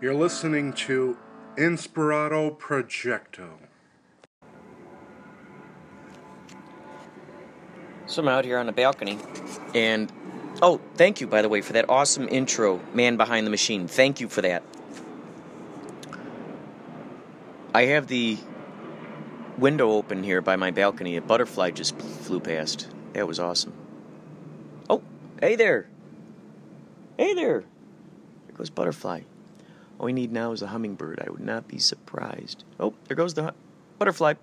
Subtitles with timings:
[0.00, 1.18] You're listening to
[1.56, 3.48] Inspirato Projecto.
[8.06, 9.18] So I'm out here on the balcony,
[9.74, 10.12] and
[10.62, 13.88] oh, thank you, by the way, for that awesome intro, Man Behind the Machine.
[13.88, 14.62] Thank you for that.
[17.74, 18.38] I have the
[19.58, 21.16] window open here by my balcony.
[21.16, 22.88] A butterfly just flew past.
[23.14, 23.72] That was awesome.
[24.88, 25.02] Oh,
[25.40, 25.88] hey there.
[27.18, 27.64] Hey there.
[28.46, 29.22] There goes Butterfly.
[29.98, 31.22] All we need now is a hummingbird.
[31.26, 32.64] I would not be surprised.
[32.78, 33.54] Oh, there goes the hu-
[33.98, 34.34] butterfly.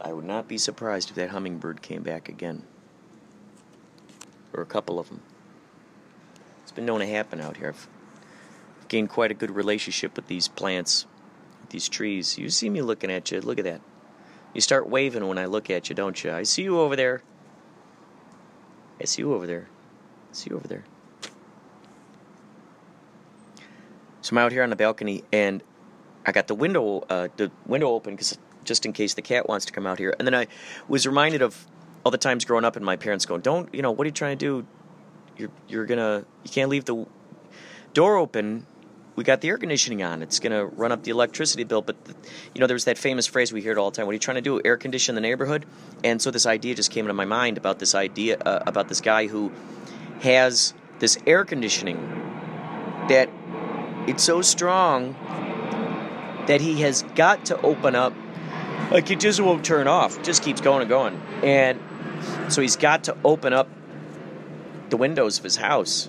[0.00, 2.62] I would not be surprised if that hummingbird came back again.
[4.52, 5.22] Or a couple of them.
[6.62, 7.70] It's been known to happen out here.
[7.70, 11.06] I've gained quite a good relationship with these plants,
[11.62, 12.36] with these trees.
[12.36, 13.40] You see me looking at you.
[13.40, 13.80] Look at that.
[14.52, 16.32] You start waving when I look at you, don't you?
[16.32, 17.22] I see you over there.
[19.00, 19.68] I see you over there.
[20.30, 20.84] I see you over there.
[24.26, 25.62] So I'm out here on the balcony, and
[26.26, 29.66] I got the window uh, the window open because just in case the cat wants
[29.66, 30.16] to come out here.
[30.18, 30.48] And then I
[30.88, 31.64] was reminded of
[32.04, 34.12] all the times growing up, and my parents going, "Don't you know what are you
[34.12, 34.66] trying to do?
[35.36, 37.06] You're you're gonna you can't leave the
[37.94, 38.66] door open.
[39.14, 40.22] We got the air conditioning on.
[40.22, 42.16] It's gonna run up the electricity bill." But the,
[42.52, 44.06] you know, there was that famous phrase we hear it all the time.
[44.06, 44.60] What are you trying to do?
[44.64, 45.66] Air condition the neighborhood?
[46.02, 49.00] And so this idea just came into my mind about this idea uh, about this
[49.00, 49.52] guy who
[50.22, 52.24] has this air conditioning
[53.08, 53.30] that
[54.06, 55.14] it's so strong
[56.46, 58.12] that he has got to open up.
[58.90, 60.22] Like it just won't turn off.
[60.22, 61.20] Just keeps going and going.
[61.42, 61.80] And
[62.48, 63.68] so he's got to open up
[64.90, 66.08] the windows of his house.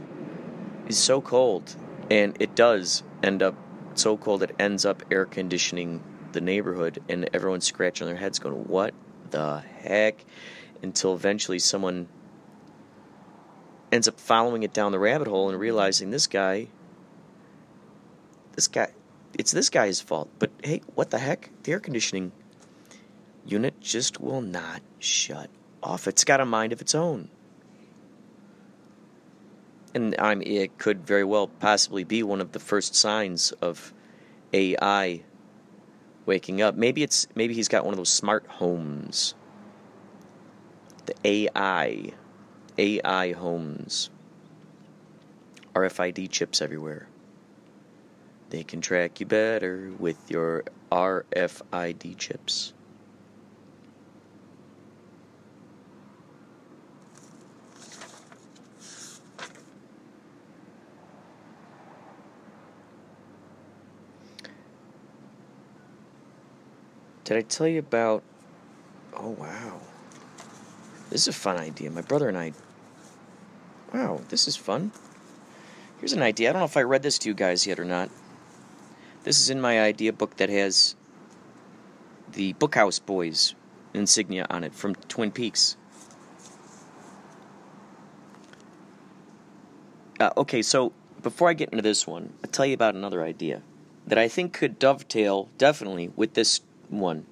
[0.88, 1.76] It's so cold
[2.10, 3.56] and it does end up
[3.96, 8.56] so cold it ends up air conditioning the neighborhood and everyone's scratching their heads going
[8.68, 8.94] what
[9.32, 10.24] the heck?
[10.84, 12.08] Until eventually someone
[13.92, 16.68] ends up following it down the rabbit hole and realizing this guy
[18.58, 18.92] this guy
[19.40, 22.34] it's this guy's fault but hey what the heck the air conditioning
[23.46, 25.50] unit just will not shut
[25.82, 27.30] off it's got a mind of its own
[29.98, 33.94] and I'm, it could very well possibly be one of the first signs of
[34.54, 35.24] AI
[36.28, 36.76] waking up.
[36.76, 39.34] Maybe it's maybe he's got one of those smart homes.
[41.08, 42.12] The AI,
[42.78, 44.10] AI homes,
[45.74, 47.08] RFID chips everywhere.
[48.50, 52.74] They can track you better with your RFID chips.
[67.26, 68.24] Did I tell you about?
[69.14, 69.82] Oh wow,
[71.10, 71.92] this is a fun idea.
[71.92, 72.54] My brother and I.
[73.94, 74.94] Wow, this is fun.
[76.00, 76.50] Here's an idea.
[76.50, 78.10] I don't know if I read this to you guys yet or not.
[79.28, 80.96] This is in my idea book that has
[82.32, 83.56] the Bookhouse Boys
[83.94, 85.76] insignia on it from Twin Peaks.
[90.18, 93.64] Uh, okay, so before I get into this one, I'll tell you about another idea
[94.08, 97.26] that I think could dovetail definitely with this one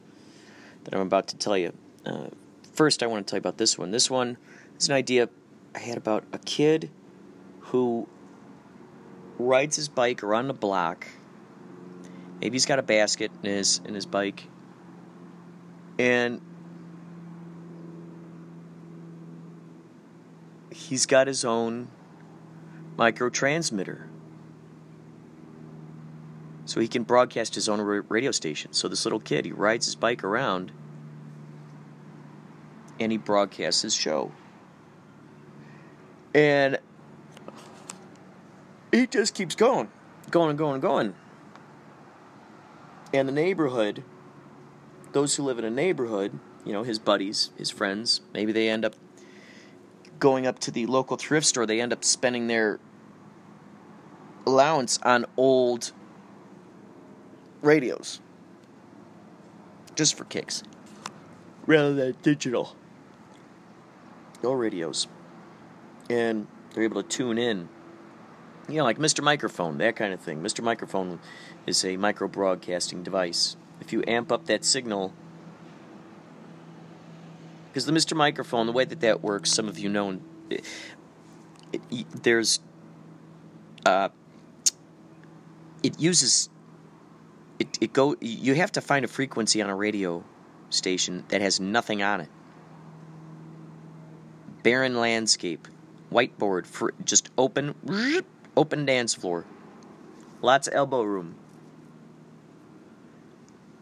[0.84, 1.72] that I'm about to tell you.
[2.06, 2.28] Uh,
[2.74, 3.92] first, I want to tell you about this one.
[3.92, 4.36] This one
[4.78, 5.30] is an idea
[5.74, 6.90] I had about a kid
[7.72, 8.10] who
[9.40, 11.08] rides his bike around the block.
[12.42, 14.48] Maybe he's got a basket in his in his bike,
[15.98, 16.42] and
[20.72, 21.88] he's got his own
[22.98, 24.08] micro transmitter
[26.66, 28.74] so he can broadcast his own radio station.
[28.74, 30.72] So this little kid, he rides his bike around
[33.00, 34.32] and he broadcasts his show.
[36.34, 36.80] And
[38.92, 39.90] he just keeps going,
[40.32, 41.16] going and going and going.
[43.16, 44.04] And the neighborhood,
[45.14, 48.84] those who live in a neighborhood, you know, his buddies, his friends, maybe they end
[48.84, 48.94] up
[50.20, 52.78] going up to the local thrift store, they end up spending their
[54.46, 55.94] allowance on old
[57.62, 58.20] radios.
[59.96, 60.62] Just for kicks.
[61.66, 62.76] Rather than digital.
[64.44, 65.08] No radios.
[66.10, 67.70] And they're able to tune in.
[68.68, 69.24] You know, like Mr.
[69.24, 70.42] Microphone, that kind of thing.
[70.42, 70.64] Mr.
[70.64, 71.20] Microphone
[71.68, 73.56] is a micro broadcasting device.
[73.80, 75.14] If you amp up that signal,
[77.68, 78.16] because the Mr.
[78.18, 80.20] Microphone, the way that that works, some of you know,
[80.50, 80.66] it,
[81.74, 82.60] it, there's,
[83.86, 84.10] uh,
[85.84, 86.50] it uses,
[87.60, 90.24] it, it go, you have to find a frequency on a radio
[90.72, 92.30] station that has nothing on it.
[94.64, 95.68] Barren landscape,
[96.12, 97.76] whiteboard, for just open,
[98.58, 99.46] open dance floor,
[100.42, 101.36] lots of elbow room.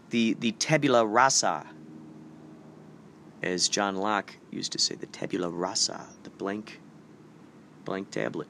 [0.10, 1.68] The the tabula rasa,
[3.42, 6.80] as John Locke used to say, the tabula rasa, the blank,
[7.84, 8.48] blank tablet.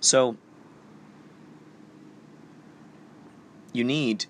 [0.00, 0.36] So
[3.72, 4.26] you need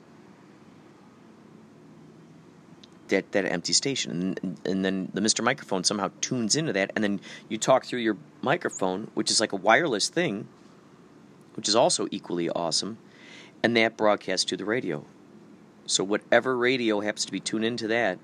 [3.08, 4.36] that, that empty station.
[4.42, 5.42] And, and then the Mr.
[5.42, 9.52] Microphone somehow tunes into that, and then you talk through your microphone, which is like
[9.52, 10.48] a wireless thing,
[11.54, 12.98] which is also equally awesome,
[13.62, 15.04] and that broadcasts to the radio.
[15.86, 18.18] So whatever radio happens to be tuned into that,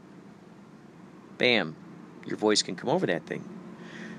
[1.38, 1.76] bam,
[2.26, 3.48] your voice can come over that thing.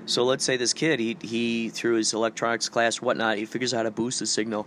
[0.06, 3.78] So let's say this kid, he he through his electronics class, whatnot, he figures out
[3.78, 4.66] how to boost the signal.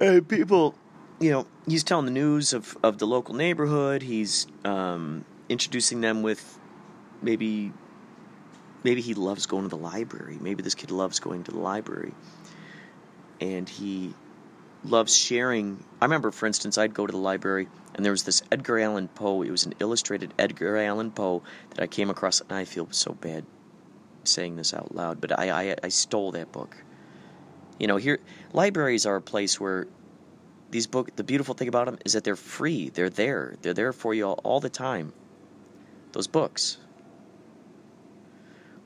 [0.00, 0.76] And people
[1.20, 4.02] you know, he's telling the news of, of the local neighborhood.
[4.02, 6.58] He's um, introducing them with
[7.22, 7.72] maybe
[8.84, 10.38] maybe he loves going to the library.
[10.40, 12.12] Maybe this kid loves going to the library,
[13.40, 14.14] and he
[14.84, 15.82] loves sharing.
[16.00, 17.68] I remember, for instance, I'd go to the library
[17.98, 19.42] and there was this Edgar Allan Poe.
[19.42, 23.12] It was an illustrated Edgar Allan Poe that I came across, and I feel so
[23.12, 23.44] bad
[24.22, 26.76] saying this out loud, but I I, I stole that book.
[27.78, 28.20] You know, here
[28.52, 29.88] libraries are a place where
[30.70, 32.90] these book the beautiful thing about them is that they're free.
[32.90, 33.56] They're there.
[33.62, 35.12] They're there for you all, all the time.
[36.12, 36.78] Those books.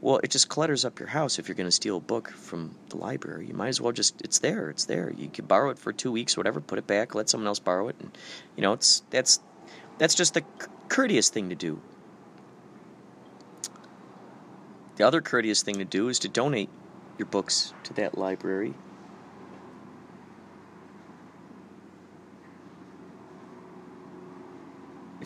[0.00, 2.74] Well it just clutters up your house if you're going to steal a book from
[2.88, 3.46] the library.
[3.46, 4.70] You might as well just it's there.
[4.70, 5.12] It's there.
[5.16, 7.60] You can borrow it for two weeks or whatever put it back let someone else
[7.60, 8.16] borrow it and
[8.56, 9.40] you know it's that's
[9.98, 10.44] that's just the
[10.88, 11.80] courteous thing to do.
[14.96, 16.68] The other courteous thing to do is to donate
[17.18, 18.74] your books to that library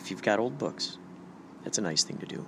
[0.07, 0.97] if you've got old books.
[1.65, 2.47] That's a nice thing to do.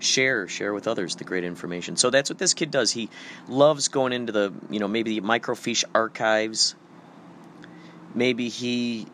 [0.00, 1.96] Share, share with others the great information.
[1.96, 2.90] So that's what this kid does.
[2.90, 3.08] He
[3.48, 6.74] loves going into the, you know, maybe the microfiche archives.
[8.14, 9.06] Maybe he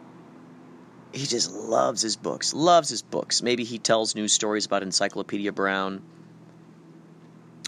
[1.13, 3.41] he just loves his books, loves his books.
[3.41, 6.03] Maybe he tells news stories about Encyclopedia Brown.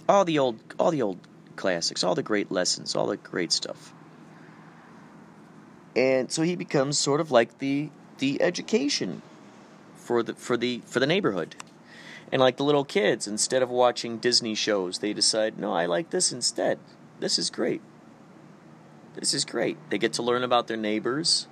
[0.09, 1.21] All the old all the old
[1.55, 3.95] classics, all the great lessons, all the great stuff.
[5.95, 9.23] And so he becomes sort of like the the education
[10.11, 11.55] for the for the for the neighborhood.
[12.33, 16.11] And like the little kids, instead of watching Disney shows, they decide, no, I like
[16.11, 16.81] this instead.
[17.21, 17.81] This is great.
[19.15, 19.79] This is great.
[19.89, 21.47] They get to learn about their neighbors.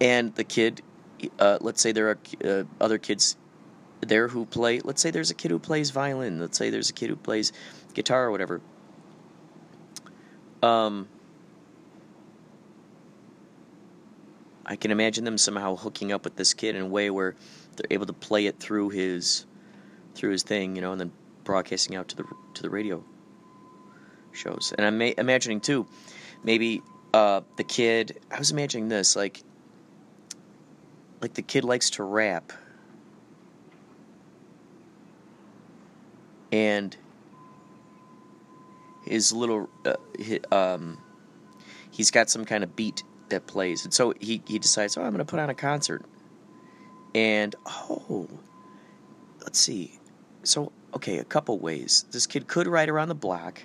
[0.00, 0.82] And the kid,
[1.38, 3.36] uh, let's say there are uh, other kids
[4.00, 6.92] there who play, let's say there's a kid who plays violin, let's say there's a
[6.92, 7.52] kid who plays
[7.94, 8.60] guitar or whatever.
[10.60, 11.08] Um,
[14.68, 17.36] I can imagine them somehow hooking up with this kid in a way where
[17.76, 19.46] they're able to play it through his
[20.14, 21.12] through his thing, you know, and then
[21.44, 23.04] broadcasting out to the to the radio
[24.32, 24.74] shows.
[24.76, 25.86] And I'm ma- imagining too,
[26.42, 26.82] maybe
[27.14, 28.18] uh, the kid.
[28.30, 29.42] I was imagining this, like,
[31.22, 32.52] like the kid likes to rap,
[36.50, 36.96] and
[39.04, 40.98] his little, uh, his, um,
[41.92, 43.84] he's got some kind of beat that plays.
[43.84, 46.04] And so he, he decides, oh, I'm going to put on a concert.
[47.14, 48.28] And, oh,
[49.42, 49.98] let's see.
[50.42, 52.04] So, okay, a couple ways.
[52.10, 53.62] This kid could ride around the block.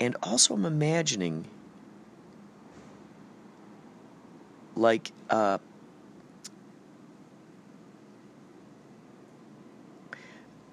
[0.00, 1.46] And also, I'm imagining,
[4.74, 5.58] like, uh,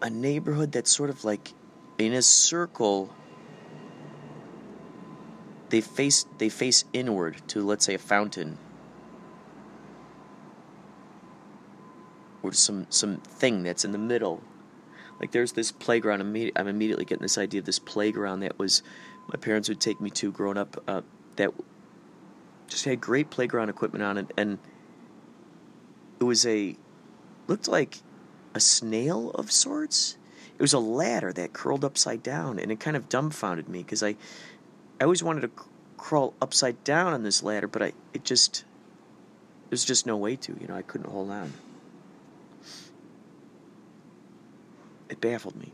[0.01, 1.53] a neighborhood that's sort of like
[1.97, 3.13] in a circle
[5.69, 8.57] they face they face inward to let's say a fountain
[12.43, 14.41] or some some thing that's in the middle
[15.19, 16.21] Like there's this playground.
[16.21, 18.83] I'm immediately getting this idea of this playground that was
[19.27, 20.81] my parents would take me to growing up.
[20.87, 21.01] Uh,
[21.35, 21.51] that
[22.67, 24.59] just had great playground equipment on it, and
[26.19, 26.77] it was a
[27.47, 27.97] looked like
[28.55, 30.17] a snail of sorts.
[30.57, 34.03] It was a ladder that curled upside down, and it kind of dumbfounded me because
[34.03, 34.15] I,
[34.99, 35.51] I always wanted to
[35.97, 38.65] crawl upside down on this ladder, but I it just
[39.69, 40.57] there's just no way to.
[40.59, 41.53] You know, I couldn't hold on.
[45.09, 45.73] It baffled me.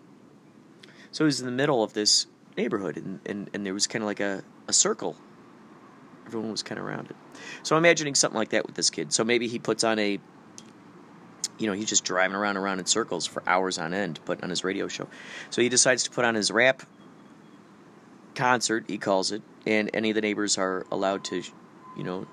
[1.11, 2.27] So it was in the middle of this
[2.57, 5.15] neighborhood, and, and, and there was kind of like a, a circle.
[6.25, 7.15] Everyone was kind of around it.
[7.63, 9.13] So I'm imagining something like that with this kid.
[9.13, 10.19] So maybe he puts on a,
[11.57, 14.49] you know, he's just driving around around in circles for hours on end, but on
[14.49, 15.07] his radio show.
[15.49, 16.83] So he decides to put on his rap
[18.35, 21.41] concert, he calls it, and any of the neighbors are allowed to,
[21.97, 22.27] you know,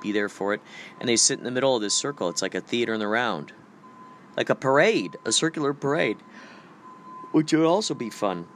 [0.00, 0.60] be there for it.
[0.98, 2.28] And they sit in the middle of this circle.
[2.28, 3.52] It's like a theater in the round,
[4.36, 6.18] like a parade, a circular parade,
[7.32, 8.46] which would also be fun.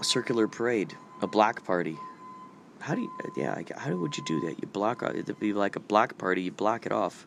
[0.00, 1.96] A circular parade, a block party.
[2.78, 4.60] How do you, yeah, how would you do that?
[4.60, 7.26] You block, it'd be like a block party, you block it off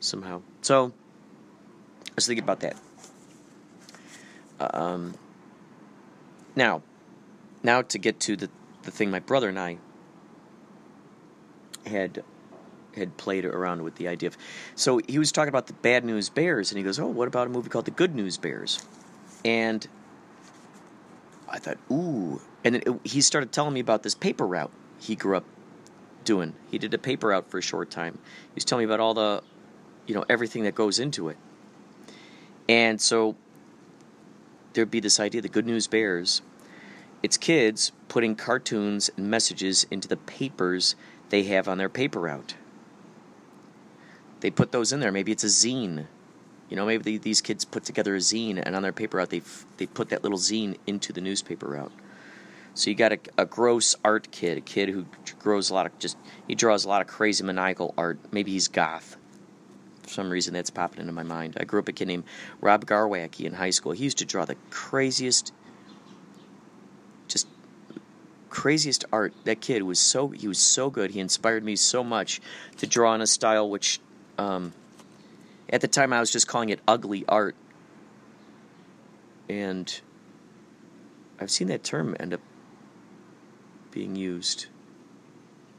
[0.00, 0.42] somehow.
[0.60, 0.92] So,
[2.06, 2.76] I was thinking about that.
[4.60, 5.14] Um,
[6.56, 6.82] now,
[7.62, 8.50] now to get to the,
[8.82, 9.78] the thing my brother and I
[11.86, 12.22] had
[12.96, 14.36] had played around with the idea of.
[14.76, 17.46] So he was talking about the Bad News Bears, and he goes, "Oh, what about
[17.46, 18.80] a movie called The Good News Bears?"
[19.44, 19.86] And
[21.48, 25.14] I thought, "Ooh!" And then it, he started telling me about this paper route he
[25.14, 25.44] grew up
[26.24, 26.54] doing.
[26.70, 28.14] He did a paper route for a short time.
[28.14, 29.42] He was telling me about all the,
[30.06, 31.36] you know, everything that goes into it.
[32.68, 33.36] And so
[34.74, 36.42] there'd be this idea, the Good News Bears.
[37.22, 40.94] It's kids putting cartoons and messages into the papers
[41.30, 42.54] they have on their paper route.
[44.40, 45.10] They put those in there.
[45.10, 46.06] Maybe it's a zine.
[46.68, 49.30] You know, maybe they, these kids put together a zine, and on their paper route,
[49.30, 49.42] they
[49.78, 51.92] they put that little zine into the newspaper route.
[52.74, 55.06] So you got a, a gross art kid, a kid who
[55.38, 56.16] grows a lot of just
[56.46, 58.18] he draws a lot of crazy maniacal art.
[58.32, 59.16] Maybe he's goth.
[60.04, 61.56] For some reason, that's popping into my mind.
[61.58, 62.24] I grew up a kid named
[62.60, 63.92] Rob Garwacky in high school.
[63.92, 65.52] He used to draw the craziest,
[67.26, 67.48] just
[68.50, 69.32] craziest art.
[69.44, 71.12] That kid was so he was so good.
[71.12, 72.42] He inspired me so much
[72.76, 73.98] to draw in a style which,
[74.36, 74.74] um,
[75.70, 77.56] at the time, I was just calling it ugly art.
[79.48, 80.00] And
[81.40, 82.40] I've seen that term end up
[83.90, 84.66] being used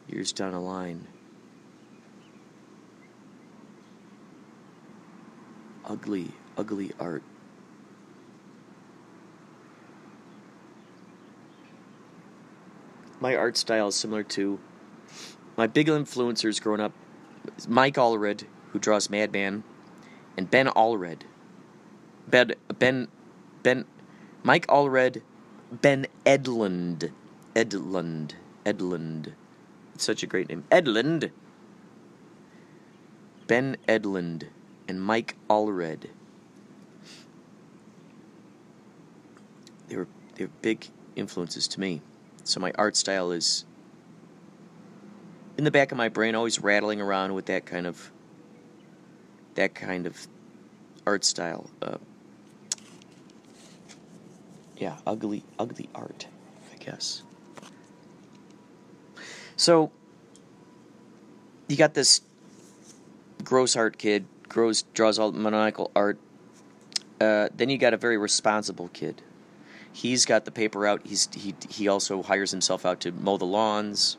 [0.07, 1.07] years down the line.
[5.87, 7.21] Ugly, ugly art.
[13.19, 14.59] My art style is similar to
[15.55, 16.91] my big influencers growing up.
[17.67, 19.63] Mike Allred, who draws Madman,
[20.35, 21.21] and Ben Allred.
[22.27, 23.07] Ben Ben
[23.61, 23.85] Ben
[24.43, 25.21] Mike Allred,
[25.71, 27.11] Ben Edlund.
[27.55, 28.33] Edlund.
[28.65, 29.33] Edlund.
[29.93, 30.63] It's such a great name.
[30.71, 31.29] Edlund.
[33.47, 34.47] Ben Edlund
[34.87, 36.09] and Mike Allred.
[39.87, 42.01] They were they were big influences to me.
[42.43, 43.65] So my art style is
[45.57, 48.11] in the back of my brain, always rattling around with that kind of
[49.55, 50.27] that kind of
[51.05, 51.69] art style.
[51.81, 51.97] Uh,
[54.77, 56.27] yeah, ugly, ugly art,
[56.73, 57.23] I guess.
[59.55, 59.91] So
[61.67, 62.21] you got this
[63.43, 64.25] gross art kid,
[64.55, 66.17] grows, draws all maniacal art.
[67.19, 69.21] Uh, then you got a very responsible kid.
[69.91, 71.01] He's got the paper out.
[71.05, 74.17] He's he he also hires himself out to mow the lawns,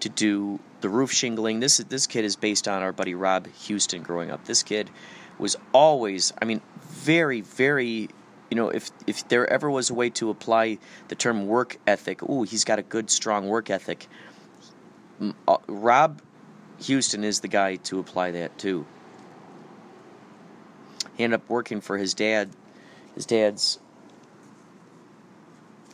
[0.00, 1.60] to do the roof shingling.
[1.60, 4.44] This this kid is based on our buddy Rob Houston growing up.
[4.44, 4.90] This kid
[5.38, 8.08] was always, I mean, very very
[8.50, 10.78] you know, if if there ever was a way to apply
[11.08, 14.08] the term work ethic, ooh, he's got a good strong work ethic.
[15.48, 16.22] Uh, Rob
[16.80, 18.86] Houston is the guy to apply that to.
[21.16, 22.50] He ended up working for his dad,
[23.14, 23.78] his dad's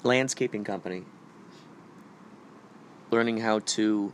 [0.02, 1.04] landscaping company,
[3.10, 4.12] learning how to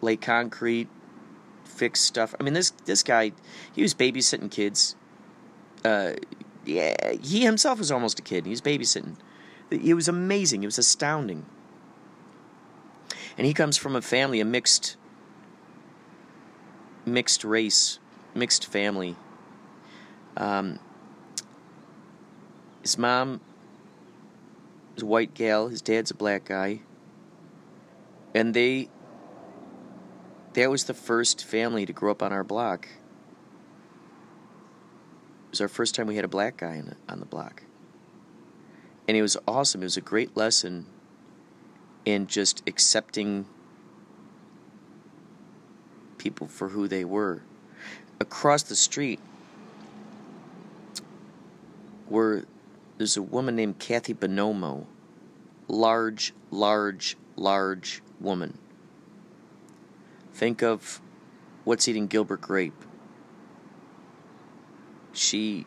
[0.00, 0.88] lay concrete,
[1.64, 2.34] fix stuff.
[2.38, 3.32] I mean, this this guy,
[3.74, 4.94] he was babysitting kids.
[5.84, 6.14] Uh,
[6.64, 8.44] yeah, he himself was almost a kid.
[8.44, 9.16] He was babysitting.
[9.70, 10.62] It was amazing.
[10.62, 11.46] It was astounding.
[13.36, 14.96] And he comes from a family, a mixed,
[17.12, 17.98] mixed race,
[18.34, 19.16] mixed family.
[20.36, 20.78] Um,
[22.82, 23.40] his mom
[24.96, 25.68] is a white gal.
[25.68, 26.80] His dad's a black guy.
[28.34, 28.88] And they
[30.54, 32.86] that was the first family to grow up on our block.
[35.46, 37.62] It was our first time we had a black guy in, on the block.
[39.06, 39.82] And it was awesome.
[39.82, 40.86] It was a great lesson
[42.04, 43.46] in just accepting
[46.18, 47.42] people for who they were.
[48.20, 49.20] Across the street,
[52.08, 52.44] where
[52.96, 54.86] there's a woman named Kathy Bonomo,
[55.68, 58.58] large, large, large woman.
[60.34, 61.00] Think of
[61.64, 62.74] what's eating Gilbert Grape.
[65.12, 65.66] She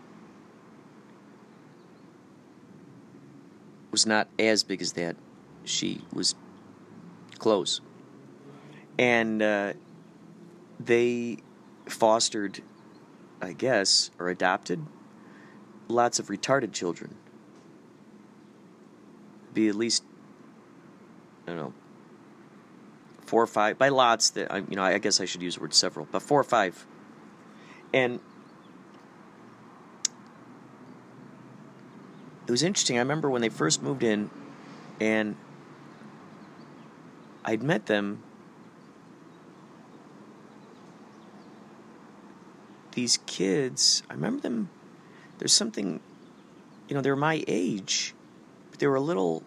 [3.92, 5.16] was not as big as that.
[5.64, 6.36] She was
[7.38, 7.82] close.
[8.98, 9.74] And uh,
[10.86, 11.38] they
[11.88, 12.62] fostered,
[13.42, 14.86] I guess, or adopted
[15.88, 17.16] lots of retarded children.
[19.54, 20.04] Be at least,
[21.46, 21.74] I don't know,
[23.26, 24.30] four or five by lots.
[24.32, 26.46] That I, you know, I guess I should use the word several, but four or
[26.46, 26.86] five,
[27.94, 28.20] and
[32.48, 32.98] it was interesting.
[32.98, 34.30] I remember when they first moved in,
[35.02, 35.36] and
[37.44, 38.24] I'd met them.
[42.94, 44.70] These kids, I remember them.
[45.38, 46.02] There's something,
[46.88, 48.14] you know, they're my age,
[48.70, 49.44] but they were a little.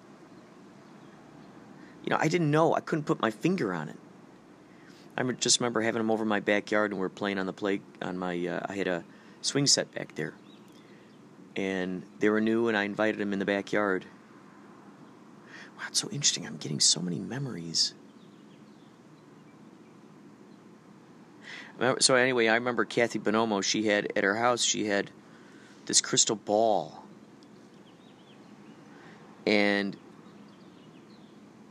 [2.04, 2.74] You know, I didn't know.
[2.74, 3.96] I couldn't put my finger on it.
[5.16, 7.80] I just remember having them over my backyard and we were playing on the play
[8.02, 8.46] on my.
[8.46, 9.04] Uh, I had a
[9.42, 10.34] swing set back there,
[11.54, 14.06] and they were new, and I invited them in the backyard.
[15.76, 16.46] Wow, it's so interesting.
[16.46, 17.94] I'm getting so many memories.
[21.98, 23.62] So anyway, I remember Kathy Bonomo.
[23.62, 24.62] She had at her house.
[24.62, 25.10] She had
[25.86, 27.04] this crystal ball,
[29.46, 29.96] and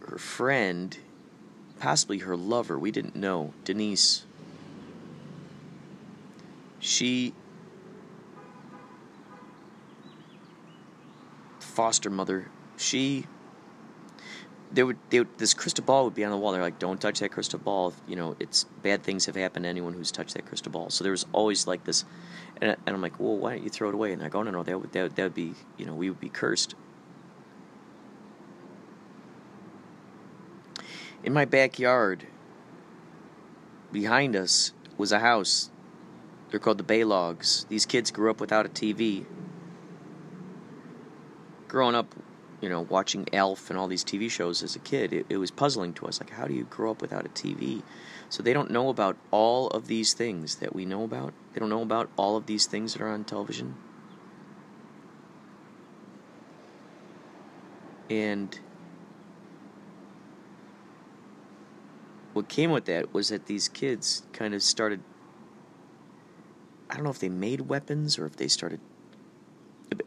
[0.07, 0.95] her friend,
[1.79, 4.25] possibly her lover, we didn't know, Denise.
[6.79, 7.33] She
[11.60, 13.25] foster mother, she
[14.73, 16.51] they would, they would, this crystal ball would be on the wall.
[16.51, 19.69] They're like, "Don't touch that crystal ball." You know, it's bad things have happened to
[19.69, 20.89] anyone who's touched that crystal ball.
[20.89, 22.05] So there was always like this,
[22.59, 24.41] and, and I'm like, "Well, why don't you throw it away?" And they're like, "Oh
[24.41, 26.73] no, no, that would that, would, that would be, you know, we would be cursed."
[31.23, 32.27] In my backyard,
[33.91, 35.69] behind us was a house.
[36.49, 37.67] They're called the Baylogs.
[37.67, 39.25] These kids grew up without a TV.
[41.67, 42.13] Growing up
[42.63, 45.52] you know, watching Elf and all these TV shows as a kid, it, it was
[45.52, 46.21] puzzling to us.
[46.21, 47.84] Like, how do you grow up without a TV?
[48.30, 51.34] So they don't know about all of these things that we know about.
[51.52, 53.76] They don't know about all of these things that are on television.
[58.10, 58.58] And
[62.32, 65.02] what came with that was that these kids kind of started.
[66.89, 68.80] I don't know if they made weapons or if they started.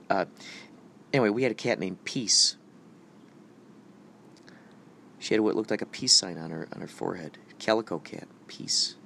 [0.08, 0.24] Uh,
[1.16, 2.58] Anyway, we had a cat named Peace.
[5.18, 7.38] She had what looked like a peace sign on her on her forehead.
[7.58, 8.96] Calico cat, Peace.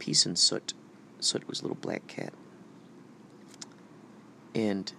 [0.00, 0.74] Peace and Soot.
[1.20, 2.34] Soot was a little black cat.
[4.56, 4.92] And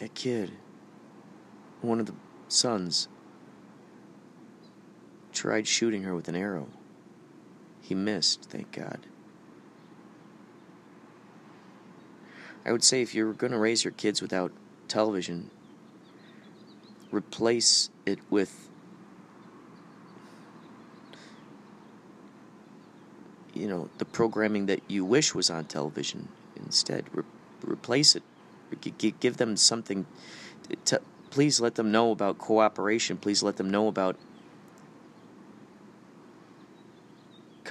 [0.00, 0.52] that kid,
[1.80, 2.14] one of the
[2.48, 3.08] sons,
[5.32, 6.68] tried shooting her with an arrow.
[7.80, 9.00] He missed, thank God.
[12.64, 14.52] I would say if you're going to raise your kids without
[14.86, 15.50] television,
[17.10, 18.68] replace it with
[23.54, 27.22] you know the programming that you wish was on television instead Re-
[27.64, 28.22] replace it
[28.80, 30.06] G- give them something
[30.86, 34.16] to, please let them know about cooperation please let them know about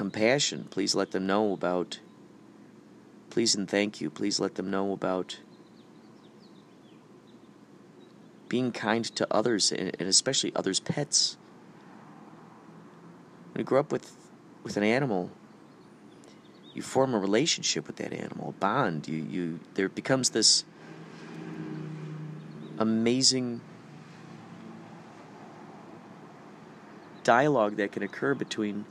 [0.01, 0.67] compassion.
[0.71, 1.99] Please let them know about.
[3.29, 4.09] Please and thank you.
[4.09, 5.39] Please let them know about
[8.49, 11.37] being kind to others and especially others' pets.
[13.51, 14.11] When you grow up with,
[14.63, 15.29] with an animal,
[16.73, 19.07] you form a relationship with that animal, a bond.
[19.07, 20.65] You, you, there becomes this
[22.79, 23.61] amazing
[27.23, 28.85] dialogue that can occur between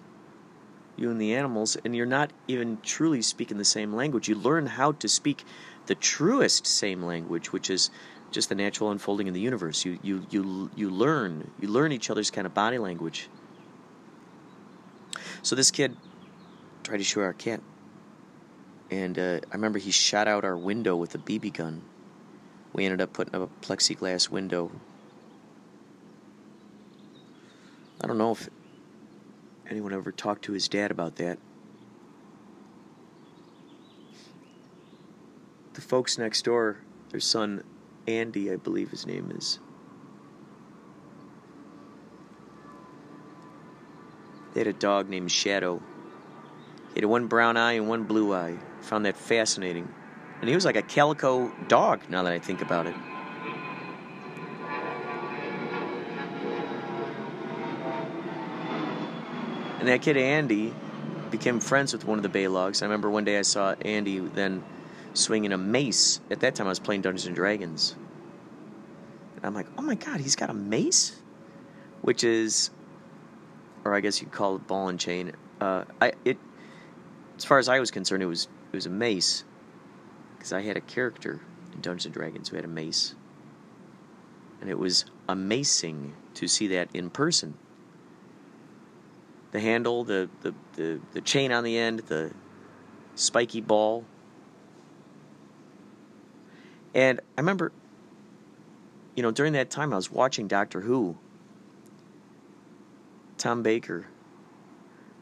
[1.00, 4.28] you and the animals, and you're not even truly speaking the same language.
[4.28, 5.44] You learn how to speak
[5.86, 7.90] the truest same language, which is
[8.30, 9.84] just the natural unfolding in the universe.
[9.84, 13.28] You you you you learn you learn each other's kind of body language.
[15.42, 15.96] So this kid
[16.82, 17.60] tried to shoot our cat,
[18.90, 21.82] and uh, I remember he shot out our window with a BB gun.
[22.72, 24.70] we ended up putting up a plexiglass window.
[28.02, 28.48] I don't know if
[29.70, 31.38] anyone ever talked to his dad about that.
[35.74, 36.78] The folks next door,
[37.10, 37.62] their son
[38.06, 39.60] Andy, I believe his name is.
[44.52, 45.80] They had a dog named Shadow.
[46.94, 48.58] He had one brown eye and one blue eye.
[48.82, 49.88] Found that fascinating.
[50.40, 52.94] And he was like a calico dog, now that I think about it.
[59.80, 60.74] And that kid Andy
[61.30, 62.82] became friends with one of the Baylogs.
[62.82, 64.62] I remember one day I saw Andy then
[65.14, 66.20] swinging a mace.
[66.30, 67.96] At that time, I was playing Dungeons and Dragons.
[69.36, 71.16] And I'm like, oh my god, he's got a mace?
[72.02, 72.70] Which is,
[73.82, 75.32] or I guess you'd call it ball and chain.
[75.62, 76.36] Uh, I it,
[77.38, 79.44] as far as I was concerned, it was it was a mace
[80.36, 81.40] because I had a character
[81.72, 83.14] in Dungeons and Dragons who had a mace,
[84.60, 87.54] and it was amazing to see that in person.
[89.52, 92.32] The handle, the the the, the chain on the end, the
[93.14, 94.04] spiky ball.
[96.94, 97.72] And I remember,
[99.14, 101.16] you know, during that time I was watching Doctor Who.
[103.40, 104.06] Tom Baker.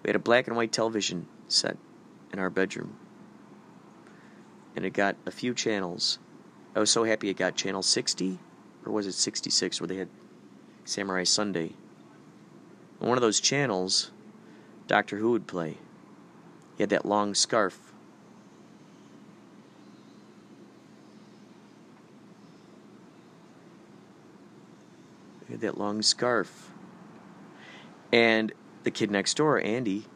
[0.02, 1.76] We had a black and white television set
[2.32, 2.96] in our bedroom.
[4.74, 6.18] And it got a few channels.
[6.74, 8.38] I was so happy it got channel 60,
[8.84, 10.08] or was it 66, where they had
[10.84, 11.74] Samurai Sunday.
[13.00, 14.10] On one of those channels,
[14.88, 15.76] Doctor Who would play.
[16.76, 17.92] He had that long scarf.
[25.46, 26.70] He had that long scarf.
[28.10, 28.52] And
[28.84, 30.06] the kid next door, Andy,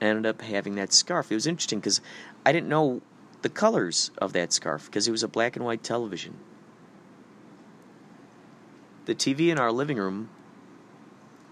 [0.00, 1.32] ended up having that scarf.
[1.32, 2.00] It was interesting because
[2.46, 3.02] I didn't know
[3.42, 6.38] the colors of that scarf because it was a black and white television.
[9.06, 10.30] The TV in our living room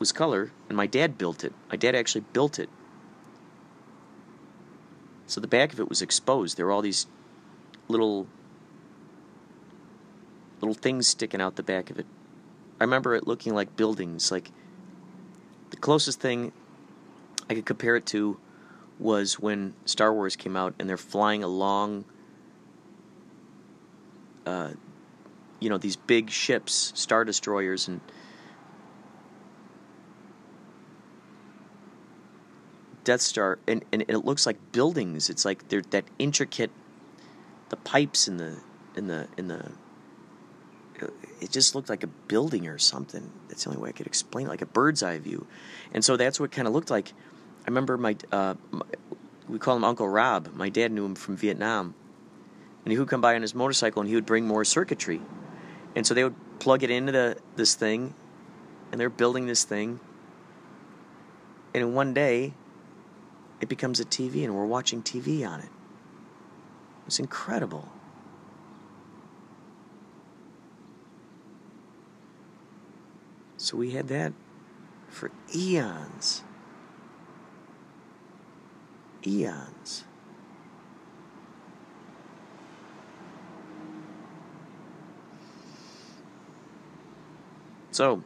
[0.03, 1.53] was color, and my dad built it.
[1.71, 2.69] My dad actually built it.
[5.29, 6.57] So the back of it was exposed.
[6.57, 7.07] There were all these
[7.87, 8.27] little
[10.61, 12.07] little things sticking out the back of it.
[12.81, 14.33] I remember it looking like buildings.
[14.33, 14.51] Like
[15.71, 16.51] the closest thing
[17.49, 18.41] I could compare it to
[18.99, 22.07] was when Star Wars came out and they're flying along,
[24.47, 24.71] uh,
[25.61, 28.01] you know, these big ships, star destroyers, and
[33.05, 35.29] Death Star, and, and it looks like buildings.
[35.31, 36.71] It's like they're that intricate,
[37.69, 38.59] the pipes in the
[38.97, 39.73] in the in the.
[41.41, 43.29] It just looked like a building or something.
[43.49, 45.47] That's the only way I could explain it, like a bird's eye view,
[45.93, 47.13] and so that's what kind of looked like.
[47.65, 48.83] I remember my, uh, my,
[49.49, 50.55] we call him Uncle Rob.
[50.55, 51.95] My dad knew him from Vietnam,
[52.85, 55.21] and he would come by on his motorcycle and he would bring more circuitry,
[55.97, 58.15] and so they would plug it into the this thing,
[58.93, 59.99] and they're building this thing.
[61.75, 62.53] And in one day,
[63.63, 65.69] it becomes a TV and we're watching TV on it.
[67.07, 67.89] It's incredible.
[73.57, 74.33] So we had that
[75.09, 76.43] for eons.
[79.25, 80.05] Eons.
[87.93, 88.25] So,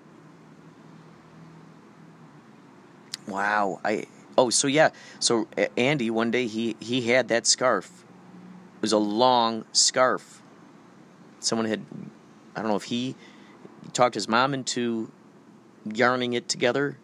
[3.29, 4.07] wow, I
[4.39, 4.91] Oh, so yeah.
[5.19, 8.05] So Andy, one day he he had that scarf.
[8.77, 10.43] It was a long scarf.
[11.41, 11.85] Someone had,
[12.55, 13.15] I don't know if he,
[13.93, 15.11] talked his mom into
[15.93, 16.99] yarning it together,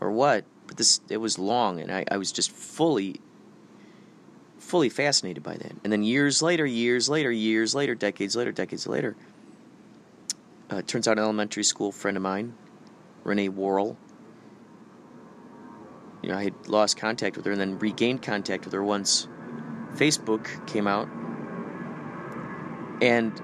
[0.00, 0.44] or what.
[0.66, 3.20] But this it was long, and I, I was just fully,
[4.58, 5.72] fully fascinated by that.
[5.84, 9.16] And then years later, years later, years later, decades later, decades later.
[10.70, 12.52] Uh, turns out an elementary school friend of mine,
[13.24, 13.96] Renee Worrell,
[16.22, 19.28] you know, I had lost contact with her and then regained contact with her once
[19.94, 21.08] Facebook came out.
[23.00, 23.40] And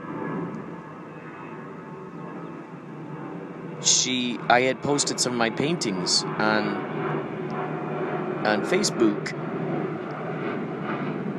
[3.86, 6.76] she I had posted some of my paintings on
[8.46, 9.40] on Facebook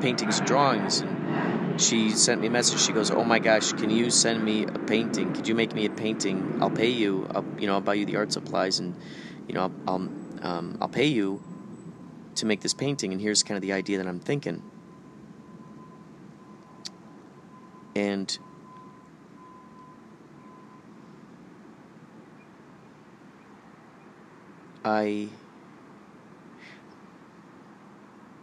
[0.02, 2.80] paintings drawings and she sent me a message.
[2.80, 5.34] She goes oh my gosh can you send me a painting?
[5.34, 6.60] Could you make me a painting?
[6.62, 7.28] I'll pay you.
[7.34, 8.96] I'll, you know I'll buy you the art supplies and
[9.48, 10.10] you know I'll, I'll
[10.46, 11.42] um, I'll pay you
[12.36, 14.62] to make this painting, and here's kind of the idea that I'm thinking.
[17.96, 18.38] And
[24.84, 25.30] I,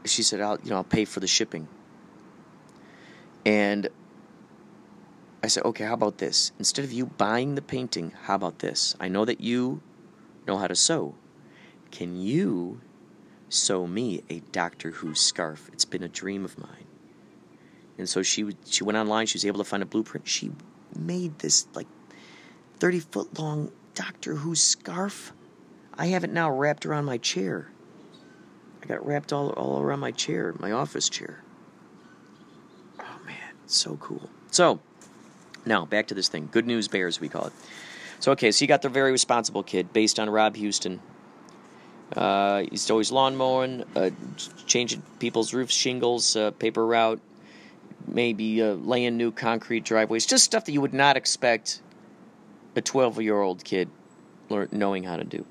[0.05, 1.69] she said, "I'll, you know, I'll pay for the shipping."
[3.45, 3.89] And
[5.45, 6.53] I said, okay, how about this?
[6.61, 8.95] Instead of you buying the painting, how about this?
[9.01, 9.83] I know that you
[10.47, 11.17] know how to sew.
[11.93, 12.81] Can you
[13.49, 15.71] sew me a Doctor Who scarf?
[15.73, 16.87] It's been a dream of mine.
[17.99, 19.27] And so she she went online.
[19.27, 20.27] She was able to find a blueprint.
[20.27, 20.51] She
[20.99, 21.87] made this like
[22.81, 25.33] thirty foot long Doctor Who scarf.
[25.95, 27.71] I have it now wrapped around my chair.
[28.83, 31.45] I got wrapped all all around my chair, my office chair.
[32.99, 34.31] Oh man, so cool.
[34.51, 34.81] So
[35.67, 36.49] now back to this thing.
[36.51, 37.53] Good news bears, we call it.
[38.19, 41.03] So okay, so you got the very responsible kid, based on Rob Houston.
[42.17, 44.11] Uh, he's always lawn mowing, uh,
[44.67, 47.21] changing people's roof shingles, uh, paper route,
[48.07, 51.81] maybe uh, laying new concrete driveways, just stuff that you would not expect
[52.77, 53.89] a 12 year old kid
[54.49, 55.47] learn, knowing how to do.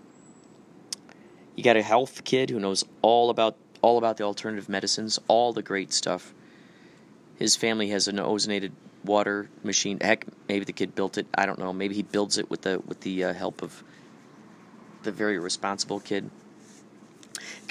[1.56, 5.54] You got a health kid who knows all about all about the alternative medicines, all
[5.54, 6.34] the great stuff.
[7.38, 8.71] His family has an ozonated
[9.04, 10.00] water machine.
[10.00, 11.26] Heck, maybe the kid built it.
[11.36, 11.74] I don't know.
[11.74, 13.84] Maybe he builds it with the with the uh, help of
[15.04, 16.30] the very responsible kid.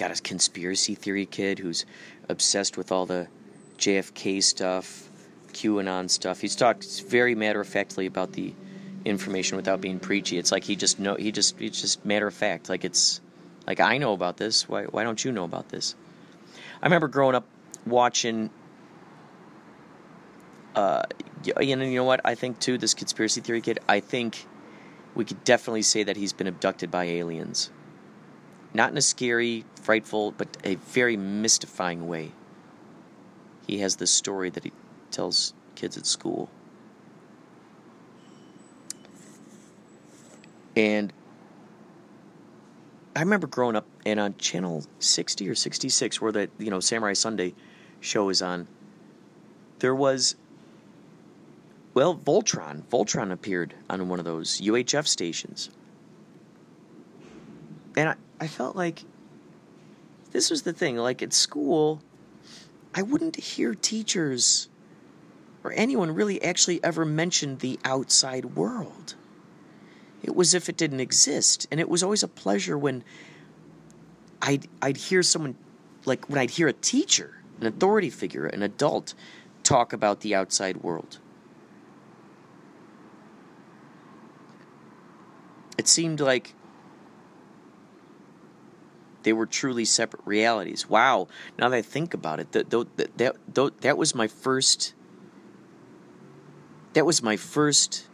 [0.01, 1.85] Got a conspiracy theory kid who's
[2.31, 3.29] obsessed with all the
[3.77, 5.11] JFK stuff,
[5.53, 6.41] QAnon stuff.
[6.41, 8.55] He's talked very matter of factly about the
[9.05, 10.39] information without being preachy.
[10.39, 12.71] It's like he just know he just it's just matter of fact.
[12.71, 13.21] Like it's
[13.67, 14.67] like I know about this.
[14.67, 15.95] Why why don't you know about this?
[16.81, 17.45] I remember growing up
[17.85, 18.49] watching.
[20.75, 21.03] Uh,
[21.61, 22.23] you know, you know what?
[22.25, 22.79] I think too.
[22.79, 23.81] This conspiracy theory kid.
[23.87, 24.47] I think
[25.15, 27.71] we could definitely say that he's been abducted by aliens.
[28.73, 32.33] Not in a scary, frightful, but a very mystifying way.
[33.67, 34.73] He has this story that he
[35.11, 36.51] tells kids at school.
[40.77, 41.13] And
[43.15, 47.13] I remember growing up and on channel 60 or 66 where the you know Samurai
[47.13, 47.55] Sunday
[48.01, 48.69] show is on
[49.81, 50.37] there was
[51.93, 55.71] well Voltron Voltron appeared on one of those UHF stations.
[57.97, 59.05] And I, I felt like
[60.33, 62.03] this was the thing like at school
[62.95, 64.69] I wouldn't hear teachers
[65.63, 69.15] or anyone really actually ever mention the outside world.
[70.23, 71.67] It was if it didn't exist.
[71.71, 73.05] And it was always a pleasure when
[74.43, 75.57] I'd, I'd hear someone,
[76.05, 79.15] like when I'd hear a teacher, an authority figure, an adult,
[79.63, 81.19] talk about the outside world.
[85.79, 86.55] It seemed like
[89.23, 90.89] they were truly separate realities.
[90.89, 91.29] Wow!
[91.59, 94.95] Now that I think about it, that that that, that, was my first.
[96.95, 98.07] That was my first.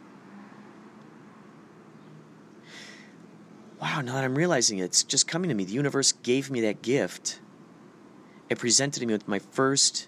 [3.81, 4.01] Wow!
[4.01, 5.63] Now that I'm realizing it, it's just coming to me.
[5.63, 7.39] The universe gave me that gift.
[8.49, 10.07] It presented me with my first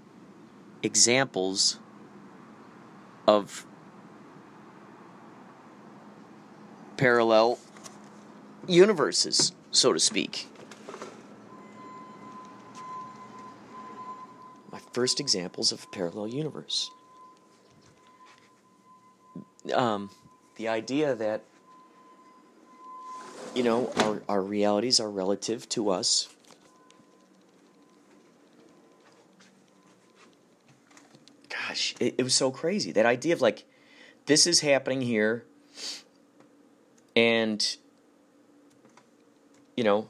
[0.82, 1.80] examples
[3.28, 3.66] of
[6.98, 7.60] parallel
[8.68, 10.49] universes, so to speak.
[14.92, 16.90] First examples of a parallel universe.
[19.74, 20.10] Um,
[20.56, 21.44] the idea that
[23.54, 26.30] you know our, our realities are relative to us.
[31.50, 32.92] Gosh it, it was so crazy.
[32.92, 33.66] That idea of like
[34.26, 35.44] this is happening here
[37.16, 37.78] and
[39.76, 40.08] you know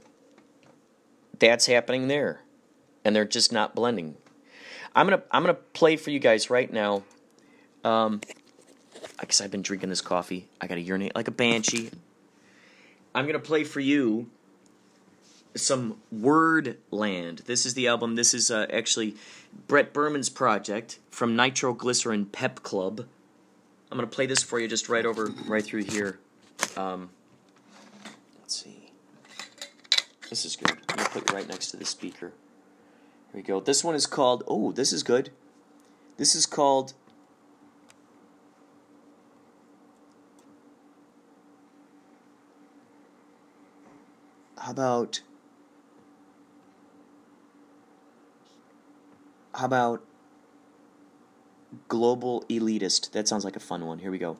[1.39, 2.41] that's happening there
[3.03, 4.15] and they're just not blending
[4.95, 7.03] I'm gonna I'm gonna play for you guys right now.
[7.83, 8.21] Um,
[9.19, 10.47] I guess I've been drinking this coffee.
[10.59, 11.91] I gotta urinate like a banshee.
[13.13, 14.29] I'm gonna play for you
[15.55, 17.45] some Wordland.
[17.45, 18.15] This is the album.
[18.15, 19.15] This is uh, actually
[19.67, 23.05] Brett Berman's project from Nitroglycerin Pep Club.
[23.91, 26.19] I'm gonna play this for you just right over, right through here.
[26.77, 27.09] Um,
[28.41, 28.91] let's see.
[30.29, 30.77] This is good.
[30.89, 32.31] I'm gonna put it right next to the speaker.
[33.31, 33.59] Here we go.
[33.59, 35.31] This one is called, oh, this is good.
[36.17, 36.93] This is called
[44.69, 45.21] How about
[49.55, 50.03] How about
[51.87, 53.11] Global Elitist?
[53.11, 53.99] That sounds like a fun one.
[53.99, 54.37] Here we go.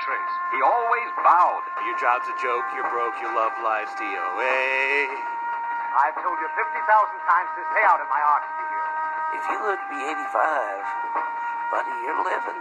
[0.00, 0.34] Trace.
[0.56, 1.64] He always bowed.
[1.84, 5.08] Your job's a joke, you're broke, your love life's DOA.
[5.96, 6.80] I've told you 50,000
[7.28, 8.82] times to stay out of my art studio.
[9.36, 11.20] If you look to be 85,
[11.70, 11.94] buddy.
[12.02, 12.60] You're living.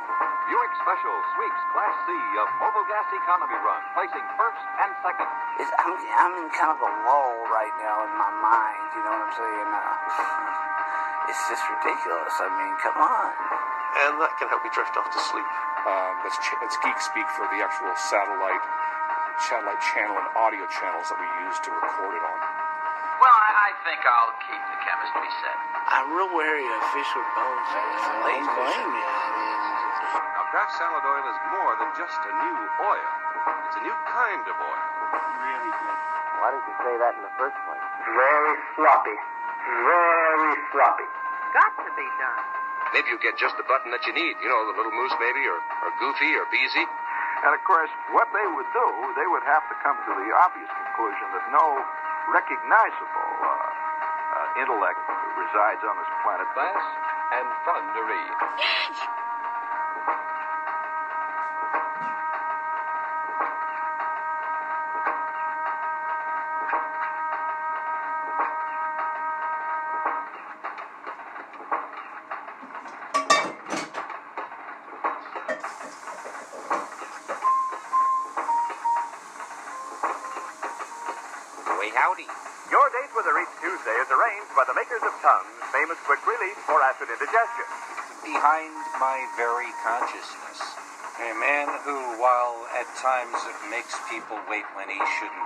[0.49, 2.09] Buick Special sweeps Class C
[2.41, 5.29] of Mobil Gas Economy Run, placing first and second.
[5.61, 8.85] It's, I'm, I'm in kind of a lull right now in my mind.
[8.97, 9.69] You know what I'm saying?
[9.69, 12.33] Uh, it's just ridiculous.
[12.37, 13.33] I mean, come on.
[14.05, 15.49] And that can help you drift off to sleep.
[15.87, 18.63] Um, that's, ch- that's geek speak for the actual satellite,
[19.47, 22.39] satellite channel and audio channels that we use to record it on.
[23.19, 25.57] Well, I, I think I'll keep the chemistry set.
[25.91, 27.67] I'm real wary of fish with bones.
[27.71, 29.07] I don't blame you.
[29.07, 29.59] I mean,
[30.39, 33.09] Now, Kraft salad oil is more than just a new oil.
[33.67, 34.83] It's a new kind of oil.
[35.35, 35.99] really good.
[36.39, 37.83] Why did you say that in the first place?
[38.07, 39.17] Very sloppy.
[39.67, 41.07] Very sloppy.
[41.51, 42.58] Got to be done.
[42.93, 44.35] Maybe you get just the button that you need.
[44.41, 46.85] You know, the little moose maybe, or, or Goofy, or Beezy.
[47.45, 50.67] And of course, what they would do, they would have to come to the obvious
[50.67, 51.65] conclusion that no
[52.33, 54.99] recognizable uh, uh, intellect
[55.37, 56.47] resides on this planet.
[56.57, 56.85] Bass
[57.31, 59.28] and thundery.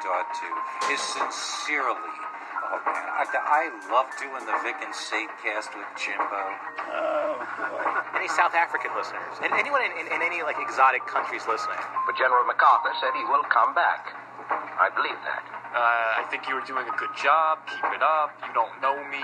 [0.03, 2.11] He shouldn't ought to, is sincerely.
[2.59, 6.43] Oh man, I, I love doing the Vic and Sade cast with Jimbo.
[6.91, 8.19] Oh, boy.
[8.19, 9.39] Any South African listeners?
[9.39, 11.79] And anyone in, in, in any like exotic countries listening?
[12.03, 14.11] But General MacArthur said he will come back.
[14.51, 15.39] I believe that.
[15.71, 17.63] Uh, I think you were doing a good job.
[17.71, 18.35] Keep it up.
[18.43, 19.23] You don't know me.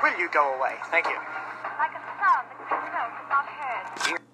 [0.00, 0.80] Will you go away?
[0.88, 1.20] Thank you.
[1.76, 4.24] Like a sound that you know is not heard.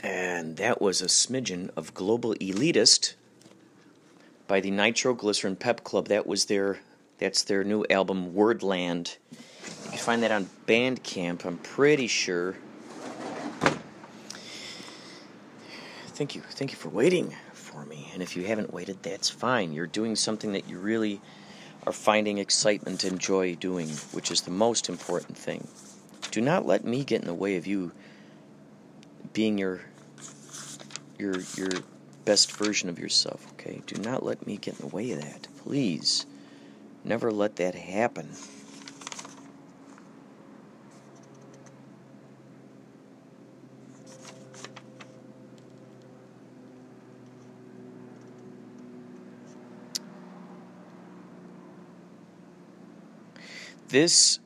[0.00, 3.12] And that was a smidgen of Global Elitist
[4.48, 6.08] by the Nitroglycerin Pep Club.
[6.08, 6.80] That was their
[7.18, 9.16] that's their new album Wordland.
[9.84, 12.56] You can find that on Bandcamp, I'm pretty sure.
[16.08, 16.40] Thank you.
[16.40, 18.10] Thank you for waiting for me.
[18.12, 19.72] And if you haven't waited, that's fine.
[19.72, 21.20] You're doing something that you really
[21.86, 25.68] are finding excitement and joy doing, which is the most important thing.
[26.30, 27.92] Do not let me get in the way of you
[29.32, 29.80] being your
[31.18, 31.70] your your
[32.28, 33.80] best version of yourself, okay?
[33.86, 35.48] Do not let me get in the way of that.
[35.64, 36.26] Please.
[37.02, 38.28] Never let that happen.
[53.88, 54.38] This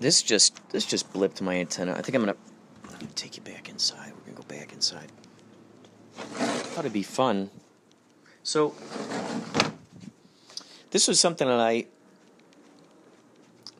[0.00, 1.92] This just this just blipped my antenna.
[1.92, 2.36] I think I'm gonna,
[2.84, 4.12] I'm gonna take you back inside.
[4.14, 5.12] We're gonna go back inside.
[6.14, 7.50] Thought it'd be fun.
[8.42, 8.74] So
[10.90, 11.86] this was something that I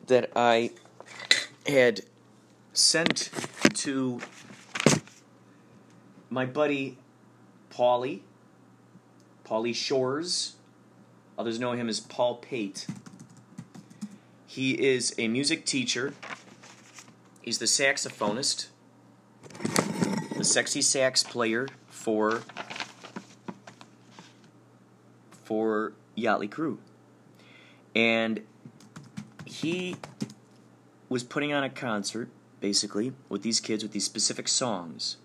[0.05, 0.71] that I
[1.65, 2.01] had
[2.73, 3.31] sent
[3.73, 4.21] to
[6.29, 6.97] my buddy
[7.71, 8.21] Paulie,
[9.43, 10.55] Paulie Shores.
[11.39, 12.85] Others know him as Paul Pate.
[14.51, 16.13] He is a music teacher.
[17.41, 18.65] He's the saxophonist,
[20.37, 22.41] the sexy sax player for
[25.45, 26.79] for Yachtly Crew.
[27.95, 28.41] And
[29.45, 29.95] he
[31.07, 32.27] was putting on a concert
[32.59, 35.15] basically with these kids with these specific songs.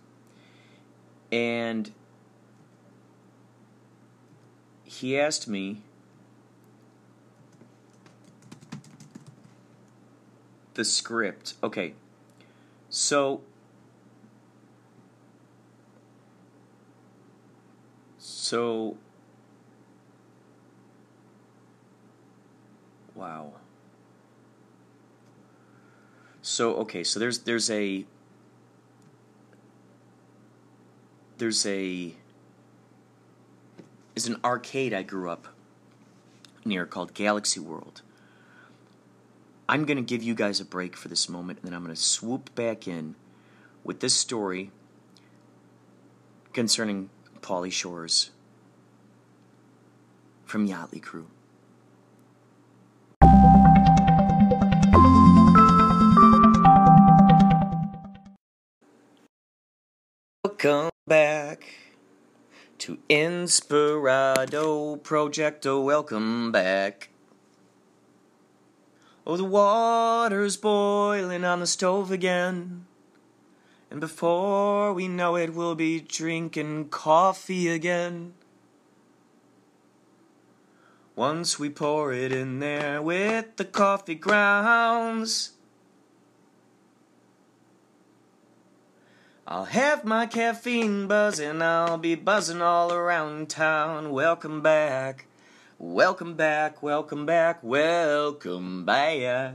[1.32, 1.90] And
[4.84, 5.82] he asked me
[10.76, 11.54] the script.
[11.62, 11.94] Okay.
[12.88, 13.40] So
[18.18, 18.96] so
[23.14, 23.52] wow.
[26.42, 28.04] So okay, so there's there's a
[31.38, 32.14] there's a
[34.14, 35.48] is an arcade I grew up
[36.64, 38.02] near called Galaxy World.
[39.68, 41.94] I'm going to give you guys a break for this moment, and then I'm going
[41.94, 43.16] to swoop back in
[43.82, 44.70] with this story
[46.52, 47.10] concerning
[47.40, 48.30] Pauly Shores
[50.44, 51.26] from Yachtly Crew.
[60.44, 61.64] Welcome back
[62.78, 65.82] to Inspirado Projecto.
[65.82, 67.10] Welcome back.
[69.26, 72.86] Oh, the water's boiling on the stove again.
[73.90, 78.34] And before we know it, we'll be drinking coffee again.
[81.16, 85.52] Once we pour it in there with the coffee grounds.
[89.48, 94.10] I'll have my caffeine buzzing, I'll be buzzing all around town.
[94.10, 95.26] Welcome back,
[95.78, 99.54] welcome back, welcome back, welcome back.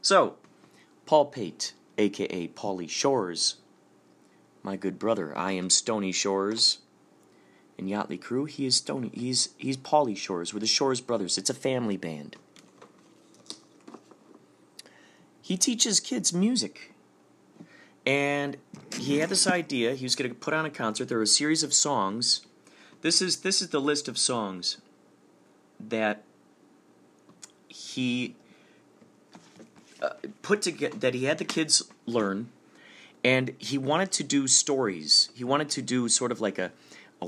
[0.00, 0.36] So,
[1.06, 3.56] Paul Pate, aka Paulie Shores,
[4.62, 5.36] my good brother.
[5.36, 6.78] I am Stony Shores.
[7.76, 9.10] In Yachtly Crew, he is Stony.
[9.14, 10.52] He's he's Paulie Shores.
[10.52, 11.38] We're the Shores brothers.
[11.38, 12.36] It's a family band.
[15.40, 16.92] He teaches kids music.
[18.04, 18.56] And
[18.98, 19.94] he had this idea.
[19.94, 21.08] He was going to put on a concert.
[21.08, 22.42] There were a series of songs.
[23.00, 24.78] This is this is the list of songs
[25.78, 26.24] that
[27.68, 28.34] he
[30.02, 30.10] uh,
[30.42, 32.50] put together that he had the kids learn,
[33.22, 35.30] and he wanted to do stories.
[35.34, 36.72] He wanted to do sort of like a
[37.22, 37.26] a,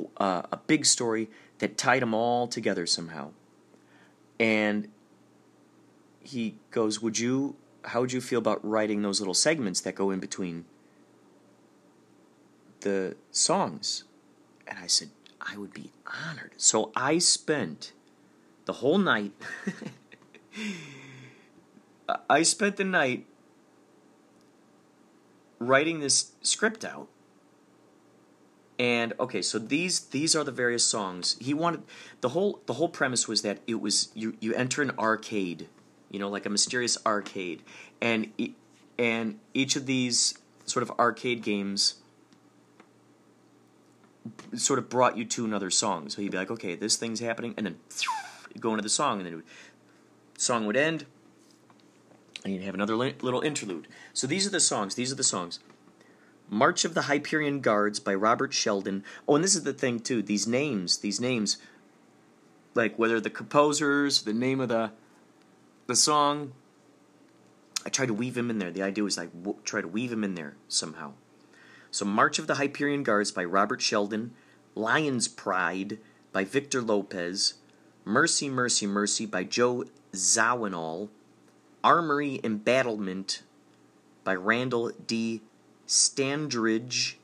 [0.53, 3.31] a big story that tied them all together somehow.
[4.41, 4.89] And
[6.21, 7.55] he goes, "Would you
[7.85, 10.65] how would you feel about writing those little segments that go in between
[12.81, 14.05] the songs?
[14.67, 15.11] And I said,
[15.41, 16.53] I would be honored.
[16.57, 17.93] So I spent
[18.67, 19.33] the whole night.
[22.29, 23.27] I spent the night
[25.59, 27.09] writing this script out.
[28.79, 31.37] And okay, so these these are the various songs.
[31.39, 31.83] He wanted
[32.23, 35.69] the whole the whole premise was that it was you you enter an arcade
[36.11, 37.63] you know, like a mysterious arcade,
[38.01, 38.33] and
[38.99, 40.35] and each of these
[40.67, 41.95] sort of arcade games
[44.55, 46.09] sort of brought you to another song.
[46.09, 47.77] So you'd be like, okay, this thing's happening, and then
[48.61, 49.45] go into the song, and then would,
[50.37, 51.07] song would end,
[52.45, 53.87] and you'd have another li- little interlude.
[54.13, 54.95] So these are the songs.
[54.95, 55.61] These are the songs.
[56.49, 59.05] March of the Hyperion Guards by Robert Sheldon.
[59.29, 60.21] Oh, and this is the thing too.
[60.21, 61.59] These names, these names,
[62.75, 64.91] like whether the composers, the name of the
[65.87, 66.53] the song.
[67.85, 68.71] I tried to weave him in there.
[68.71, 71.13] The idea was like w- try to weave him in there somehow.
[71.91, 74.33] So March of the Hyperion Guards by Robert Sheldon,
[74.75, 75.99] Lion's Pride
[76.33, 77.55] by Victor Lopez,
[78.05, 81.09] Mercy, Mercy, Mercy by Joe Zawinul,
[81.83, 83.43] Armory Embattlement
[84.23, 85.43] by Randall D.
[85.87, 87.15] Standridge,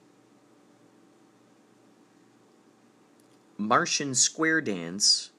[3.58, 5.30] Martian Square Dance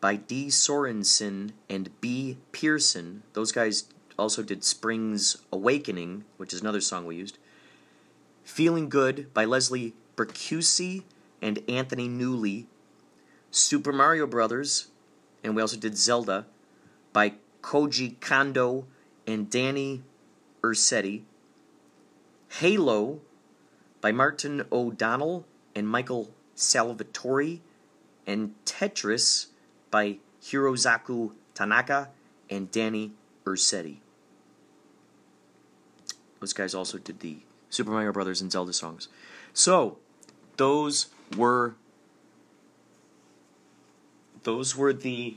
[0.00, 0.48] by D.
[0.48, 2.36] Sorensen and B.
[2.52, 3.22] Pearson.
[3.32, 3.84] Those guys
[4.18, 7.38] also did Spring's Awakening, which is another song we used.
[8.52, 11.04] Feeling Good by Leslie Bricusse
[11.40, 12.66] and Anthony Newley.
[13.50, 14.88] Super Mario Brothers,
[15.42, 16.44] and we also did Zelda
[17.14, 17.32] by
[17.62, 18.84] Koji Kondo
[19.26, 20.02] and Danny
[20.60, 21.22] Ursetti.
[22.60, 23.22] Halo
[24.02, 27.60] by Martin O'Donnell and Michael Salvatore.
[28.26, 29.46] And Tetris
[29.90, 32.10] by Hirozaku Tanaka
[32.50, 33.12] and Danny
[33.46, 34.00] Ursetti.
[36.40, 37.38] Those guys also did the
[37.72, 39.08] Super Mario Brothers and Zelda songs.
[39.54, 39.96] So,
[40.58, 41.06] those
[41.36, 41.74] were
[44.42, 45.36] those were the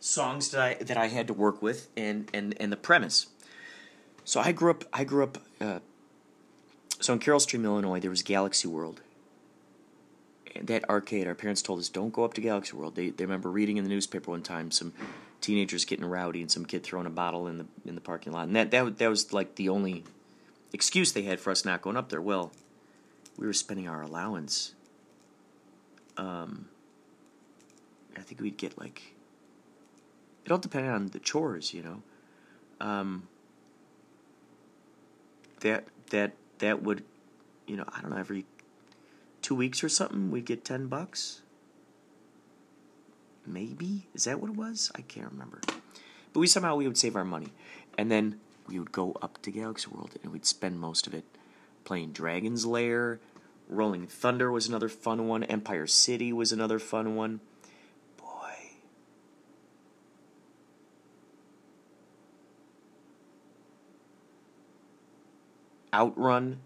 [0.00, 3.28] songs that I that I had to work with and and and the premise.
[4.24, 5.78] So I grew up I grew up uh,
[7.00, 9.00] so in Carol Stream, Illinois, there was Galaxy World.
[10.54, 12.96] And that arcade, our parents told us don't go up to Galaxy World.
[12.96, 14.92] They they remember reading in the newspaper one time some
[15.42, 18.46] teenagers getting rowdy and some kid throwing a bottle in the in the parking lot.
[18.46, 20.04] And that that that was like the only
[20.72, 22.22] excuse they had for us not going up there.
[22.22, 22.52] Well,
[23.36, 24.74] we were spending our allowance.
[26.16, 26.68] Um,
[28.16, 29.14] I think we'd get like.
[30.44, 32.02] It all depended on the chores, you know.
[32.80, 33.28] Um,
[35.60, 37.04] that that that would,
[37.66, 38.44] you know, I don't know, every
[39.40, 41.42] two weeks or something, we'd get ten bucks.
[43.46, 44.90] Maybe is that what it was?
[44.94, 45.60] I can't remember.
[46.32, 47.52] But we somehow we would save our money,
[47.98, 51.24] and then we would go up to Galaxy World and we'd spend most of it
[51.84, 53.20] playing Dragon's Lair.
[53.68, 55.44] Rolling Thunder was another fun one.
[55.44, 57.40] Empire City was another fun one.
[58.16, 58.54] Boy.
[65.92, 66.60] Outrun.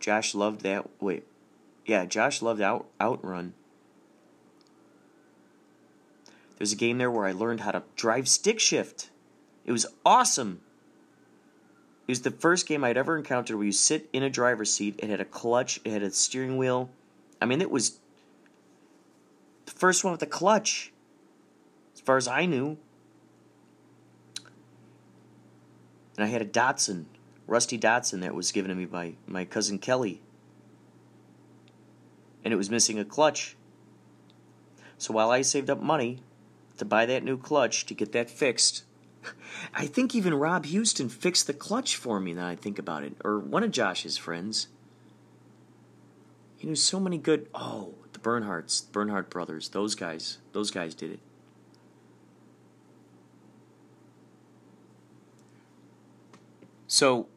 [0.00, 0.88] Josh loved that.
[1.00, 1.24] Wait.
[1.86, 3.54] Yeah, Josh loved Out Outrun.
[6.58, 9.10] There's a game there where I learned how to drive stick shift.
[9.64, 10.60] It was awesome.
[12.08, 14.98] It was the first game I'd ever encountered where you sit in a driver's seat.
[14.98, 16.90] It had a clutch, it had a steering wheel.
[17.40, 18.00] I mean, it was
[19.66, 20.92] the first one with a clutch.
[21.94, 22.76] as far as I knew.
[26.16, 27.04] And I had a Datsun,
[27.46, 30.20] rusty Datsun, that was given to me by my cousin Kelly.
[32.42, 33.56] And it was missing a clutch.
[34.96, 36.20] So while I saved up money
[36.78, 38.84] to buy that new clutch to get that fixed,
[39.74, 43.14] I think even Rob Houston fixed the clutch for me now I think about it,
[43.24, 44.68] or one of Josh's friends.
[46.56, 47.48] He knew so many good.
[47.54, 51.20] Oh, the Bernhardts, Bernhardt brothers, those guys, those guys did it.
[56.88, 57.28] So,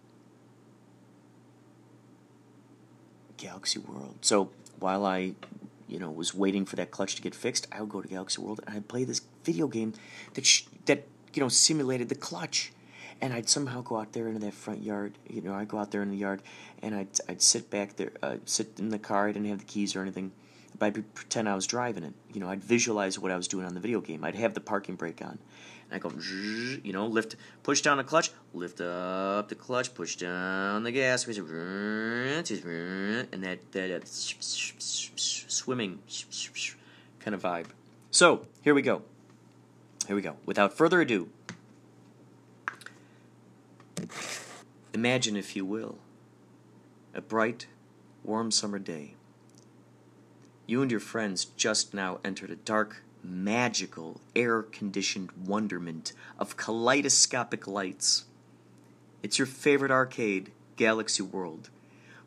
[3.37, 4.15] Galaxy World.
[4.21, 5.33] So while I,
[5.91, 8.41] you know, was waiting for that clutch to get fixed, I would go to Galaxy
[8.41, 9.93] World and I'd play this video game
[10.33, 12.71] that sh- that you know simulated the clutch,
[13.19, 15.17] and I'd somehow go out there into that front yard.
[15.27, 16.41] You know, I'd go out there in the yard
[16.81, 19.27] and I'd I'd sit back there, uh, sit in the car.
[19.27, 20.31] I didn't have the keys or anything,
[20.79, 22.13] but I'd pretend I was driving it.
[22.33, 24.23] You know, I'd visualize what I was doing on the video game.
[24.23, 25.37] I'd have the parking brake on.
[25.91, 26.11] I go,
[26.83, 31.27] you know, lift, push down the clutch, lift up the clutch, push down the gas,
[31.27, 31.37] and
[33.43, 35.99] that that, that swimming
[37.19, 37.67] kind of vibe.
[38.09, 39.01] So here we go.
[40.07, 40.37] Here we go.
[40.45, 41.29] Without further ado,
[44.93, 45.97] imagine, if you will,
[47.13, 47.67] a bright,
[48.23, 49.15] warm summer day.
[50.65, 57.67] You and your friends just now entered a dark, magical, air conditioned wonderment of kaleidoscopic
[57.67, 58.25] lights.
[59.23, 61.69] It's your favorite arcade, Galaxy World.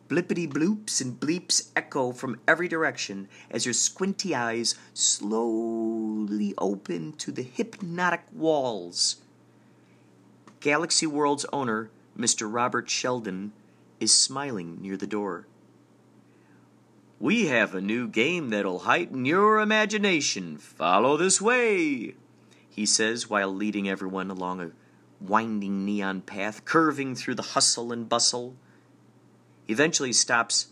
[0.09, 7.33] Blippity bloops and bleeps echo from every direction as your squinty eyes slowly open to
[7.33, 9.17] the hypnotic walls.
[10.61, 12.53] Galaxy World's owner, Mr.
[12.53, 13.53] Robert Sheldon,
[13.99, 15.47] is smiling near the door.
[17.25, 20.59] We have a new game that'll heighten your imagination.
[20.59, 22.17] Follow this way,
[22.69, 24.73] he says while leading everyone along a
[25.23, 28.57] winding neon path curving through the hustle and bustle.
[29.69, 30.67] Eventually stops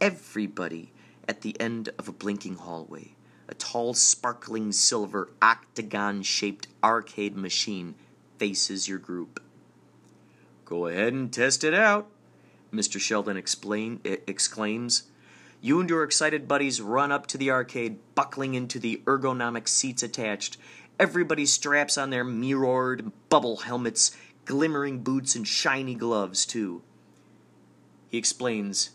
[0.00, 0.90] everybody
[1.28, 3.10] at the end of a blinking hallway.
[3.46, 7.94] A tall, sparkling silver octagon shaped arcade machine
[8.38, 9.38] faces your group.
[10.64, 12.08] Go ahead and test it out,
[12.72, 12.98] Mr.
[12.98, 15.02] Sheldon explain, exclaims
[15.60, 20.02] you and your excited buddies run up to the arcade, buckling into the ergonomic seats
[20.02, 20.56] attached.
[20.98, 26.82] Everybody straps on their mirrored bubble helmets, glimmering boots, and shiny gloves, too.
[28.08, 28.90] He explains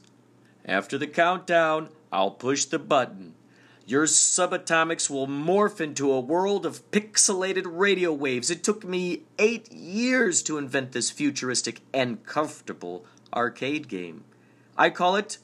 [0.66, 3.36] After the countdown, I'll push the button.
[3.88, 8.50] Your subatomics will morph into a world of pixelated radio waves.
[8.50, 14.24] It took me eight years to invent this futuristic and comfortable arcade game.
[14.76, 15.38] I call it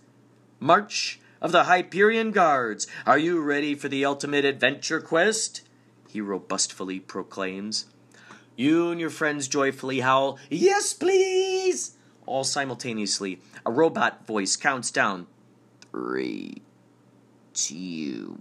[0.64, 5.62] March of the Hyperion Guards, are you ready for the ultimate adventure quest?
[6.08, 7.88] He robustly proclaims.
[8.56, 11.98] You and your friends joyfully howl, Yes, please!
[12.28, 15.26] All simultaneously, a robot voice counts down
[15.90, 16.62] three,
[17.56, 18.40] two,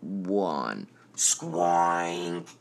[0.00, 0.86] one.
[1.16, 2.54] Squoink!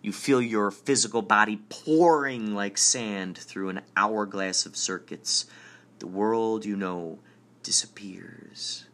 [0.00, 5.46] You feel your physical body pouring like sand through an hourglass of circuits.
[5.98, 7.18] The world you know
[7.66, 8.84] disappears.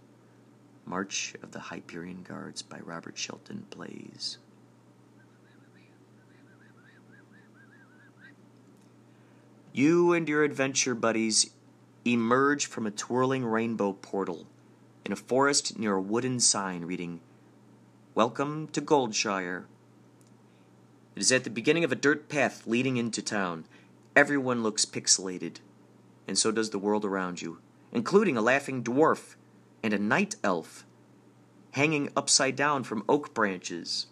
[0.87, 4.39] March of the Hyperion Guards by Robert Sheldon plays.
[9.75, 11.51] You and your adventure buddies
[12.07, 14.47] emerge from a twirling rainbow portal
[15.05, 17.21] in a forest near a wooden sign reading,
[18.15, 19.65] Welcome to Goldshire.
[21.15, 23.67] It is at the beginning of a dirt path leading into town.
[24.17, 25.57] Everyone looks pixelated,
[26.27, 27.59] and so does the world around you
[27.93, 29.37] including a laughing dwarf
[29.83, 30.85] and a night elf
[31.73, 34.07] hanging upside down from oak branches.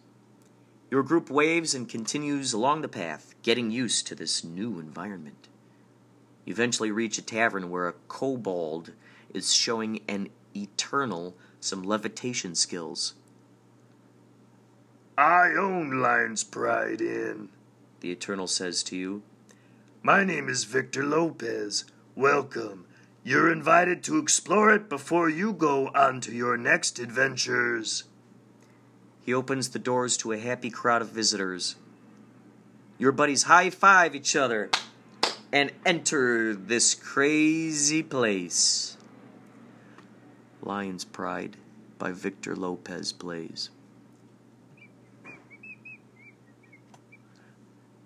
[0.90, 5.48] Your group waves and continues along the path, getting used to this new environment.
[6.44, 8.92] You eventually reach a tavern where a kobold
[9.32, 13.14] is showing an eternal some levitation skills.
[15.16, 17.50] I own Lion's Pride Inn,
[18.00, 19.22] the Eternal says to you.
[20.02, 21.84] My name is Victor Lopez.
[22.16, 22.86] Welcome.
[23.22, 28.04] You're invited to explore it before you go on to your next adventures.
[29.20, 31.76] He opens the doors to a happy crowd of visitors.
[32.98, 34.70] Your buddies high five each other
[35.52, 38.96] and enter this crazy place.
[40.62, 41.56] Lion's Pride
[41.98, 43.70] by Victor Lopez plays.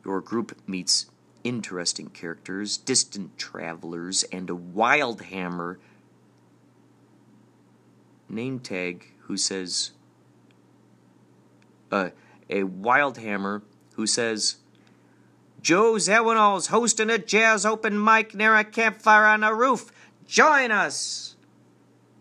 [0.04, 1.06] Your group meets
[1.44, 5.78] interesting characters, distant travelers, and a wild hammer
[8.28, 9.92] name tag who says,
[11.92, 12.10] uh,
[12.50, 13.62] a Wildhammer,
[13.94, 14.56] who says,
[15.62, 19.92] Joe Zawinul's hosting a jazz open mic near a campfire on a roof.
[20.26, 21.36] Join us!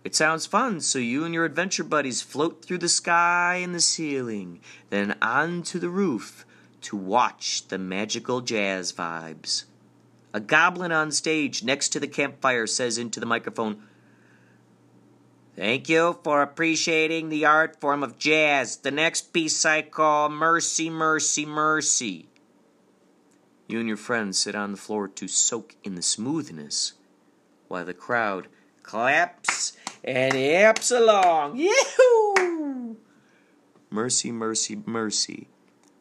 [0.04, 3.80] It sounds fun, so you and your adventure buddies float through the sky and the
[3.80, 4.60] ceiling,
[4.90, 6.46] then onto the roof
[6.84, 9.66] to watch the magical jazz vibes.
[10.34, 13.84] A goblin on stage next to the campfire says into the microphone,
[15.56, 18.78] Thank you for appreciating the art form of jazz.
[18.78, 22.28] The next piece I call Mercy, Mercy, Mercy.
[23.68, 26.94] You and your friends sit on the floor to soak in the smoothness,
[27.68, 28.48] while the crowd
[28.82, 29.74] claps
[30.04, 31.58] and yaps along.
[31.58, 32.96] Yahoo!
[33.92, 35.50] Mercy, Mercy, Mercy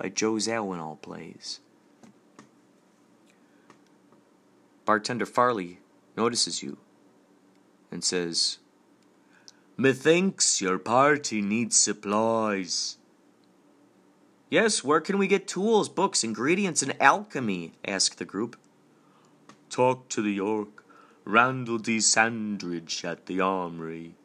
[0.03, 1.61] by Joe Zawinul plays.
[4.85, 5.79] Bartender Farley
[6.17, 6.79] notices you
[7.93, 8.59] and says,
[9.77, 12.97] Methinks your party needs supplies.
[14.51, 17.75] Yes, where can we get tools, books, ingredients, and alchemy?
[17.87, 18.57] asked the group.
[19.71, 20.85] Talk to the York,
[21.25, 21.99] Randall D.
[21.99, 24.17] Standridge at the armory,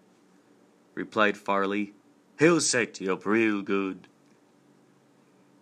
[0.95, 1.93] replied Farley.
[2.39, 4.07] He'll set you up real good.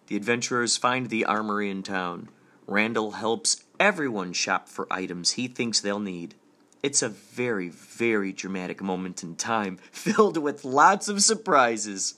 [0.07, 2.29] The adventurers find the armory in town.
[2.67, 6.35] Randall helps everyone shop for items he thinks they'll need.
[6.83, 12.15] It's a very, very dramatic moment in time, filled with lots of surprises.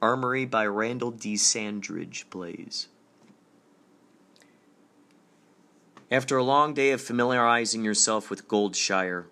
[0.00, 1.34] Armory by Randall D.
[1.34, 2.88] Standridge plays.
[6.10, 9.24] After a long day of familiarizing yourself with Goldshire,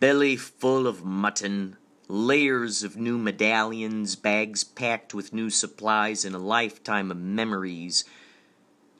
[0.00, 1.78] belly full of mutton,
[2.08, 8.04] layers of new medallions, bags packed with new supplies, and a lifetime of memories,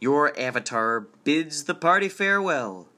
[0.01, 2.89] your avatar bids the party farewell.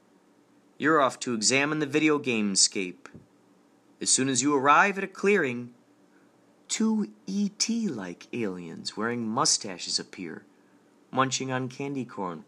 [0.77, 3.07] You're off to examine the video gamescape.
[4.01, 5.73] As soon as you arrive at a clearing,
[6.67, 10.43] two ET like aliens wearing mustaches appear,
[11.11, 12.43] munching on candy corn.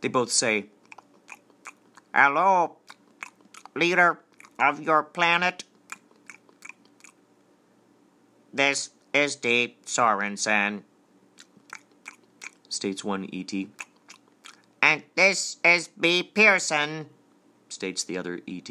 [0.00, 0.66] They both say,
[2.12, 2.76] Hello,
[3.74, 4.18] leader
[4.62, 5.64] of your planet.
[8.54, 9.76] This is D.
[9.84, 10.82] Sorensen,
[12.68, 13.52] states one ET.
[14.80, 16.22] And this is B.
[16.22, 17.06] Pearson,
[17.68, 18.70] states the other ET.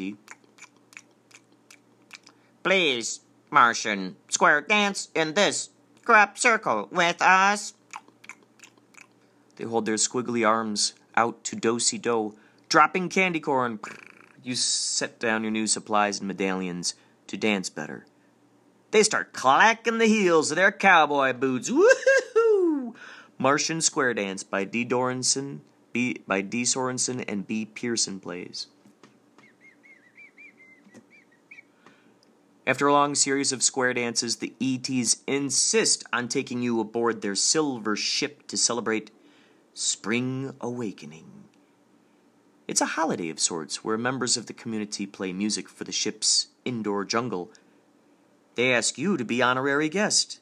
[2.62, 3.20] Please,
[3.50, 5.70] Martian, square dance in this
[6.04, 7.74] crop circle with us.
[9.56, 12.34] They hold their squiggly arms out to do si do,
[12.68, 13.78] dropping candy corn.
[14.42, 16.94] You set down your new supplies and medallions
[17.28, 18.06] to dance better.
[18.90, 21.70] They start clacking the heels of their cowboy boots.
[21.70, 22.94] Woohoo!
[23.38, 24.84] Martian Square Dance by D.
[24.84, 25.60] Doranson,
[25.92, 26.18] B.
[26.26, 26.62] by D.
[26.62, 27.64] Sorensen and B.
[27.64, 28.66] Pearson plays.
[32.66, 37.34] After a long series of square dances, the ETs insist on taking you aboard their
[37.34, 39.10] silver ship to celebrate
[39.74, 41.41] Spring Awakening.
[42.72, 46.46] It's a holiday of sorts where members of the community play music for the ship's
[46.64, 47.50] indoor jungle.
[48.54, 50.40] They ask you to be honorary guest.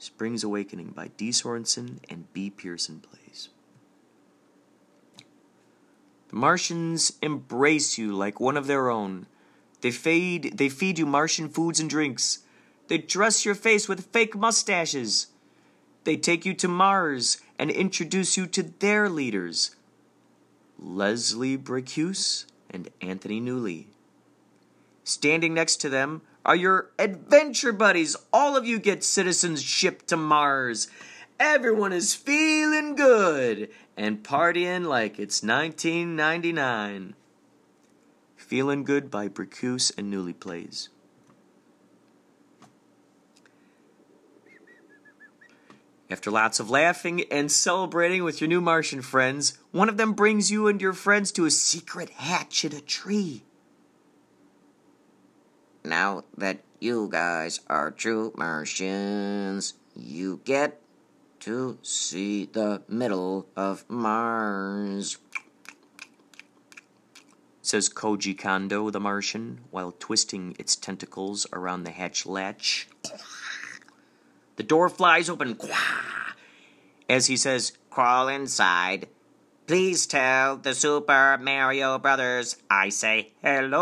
[0.00, 1.30] Spring's Awakening by D.
[1.30, 2.50] Sorensen and B.
[2.50, 3.50] Pearson plays.
[6.30, 9.26] The Martians embrace you like one of their own.
[9.80, 12.40] They feed, they feed you Martian foods and drinks.
[12.88, 15.28] They dress your face with fake mustaches.
[16.02, 19.76] They take you to Mars and introduce you to their leaders,
[20.78, 23.86] Leslie Bricusse and Anthony Newley.
[25.04, 28.16] Standing next to them are your adventure buddies.
[28.32, 30.88] All of you get citizenship to Mars.
[31.38, 37.14] Everyone is feeling good and partying like it's 1999.
[38.36, 40.90] Feeling Good by Bricusse and Newley plays.
[46.10, 50.50] After lots of laughing and celebrating with your new Martian friends, one of them brings
[50.50, 53.42] you and your friends to a secret hatch in a tree.
[55.82, 60.80] Now that you guys are true Martians, you get
[61.40, 65.18] to see the middle of Mars.
[67.62, 72.88] Says Koji Kondo the Martian while twisting its tentacles around the hatch latch.
[74.56, 75.58] The door flies open
[77.08, 79.08] as he says, Crawl inside.
[79.66, 83.80] Please tell the Super Mario Brothers I say hello.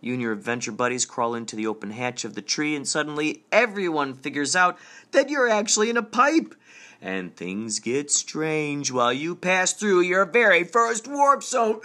[0.00, 3.44] You and your adventure buddies crawl into the open hatch of the tree, and suddenly
[3.50, 4.78] everyone figures out
[5.10, 6.54] that you're actually in a pipe.
[7.02, 11.80] And things get strange while you pass through your very first warp zone.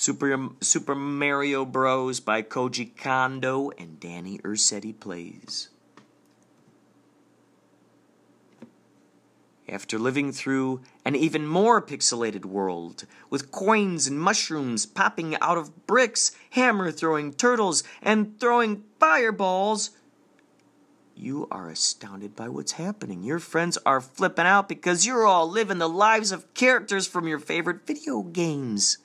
[0.00, 2.20] Super, Super Mario Bros.
[2.20, 5.68] by Koji Kondo and Danny Ursetti plays.
[9.68, 15.86] After living through an even more pixelated world, with coins and mushrooms popping out of
[15.86, 19.90] bricks, hammer throwing turtles, and throwing fireballs,
[21.14, 23.22] you are astounded by what's happening.
[23.22, 27.38] Your friends are flipping out because you're all living the lives of characters from your
[27.38, 28.96] favorite video games.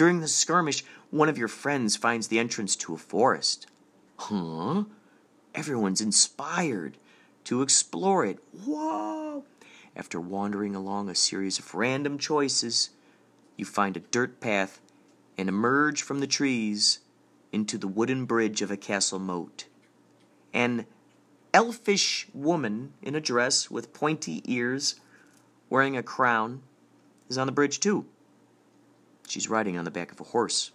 [0.00, 3.66] During the skirmish, one of your friends finds the entrance to a forest.
[4.16, 4.84] Huh?
[5.54, 6.96] Everyone's inspired
[7.44, 8.38] to explore it.
[8.64, 9.44] Whoa!
[9.94, 12.88] After wandering along a series of random choices,
[13.58, 14.80] you find a dirt path
[15.36, 17.00] and emerge from the trees
[17.52, 19.66] into the wooden bridge of a castle moat.
[20.54, 20.86] An
[21.52, 24.98] elfish woman in a dress with pointy ears,
[25.68, 26.62] wearing a crown,
[27.28, 28.06] is on the bridge too.
[29.30, 30.72] She's riding on the back of a horse.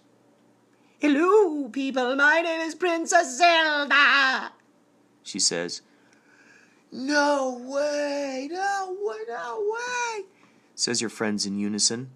[0.98, 2.16] Hello, people.
[2.16, 4.50] My name is Princess Zelda.
[5.22, 5.82] She says,
[6.90, 10.24] No way, no way, no way,
[10.74, 12.08] says your friends in unison.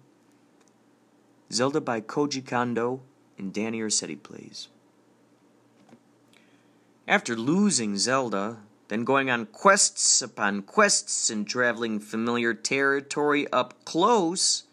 [1.53, 3.01] Zelda by Koji Kondo
[3.37, 4.67] and Danny Ursetti plays.
[7.07, 14.63] After losing Zelda, then going on quests upon quests and traveling familiar territory up close,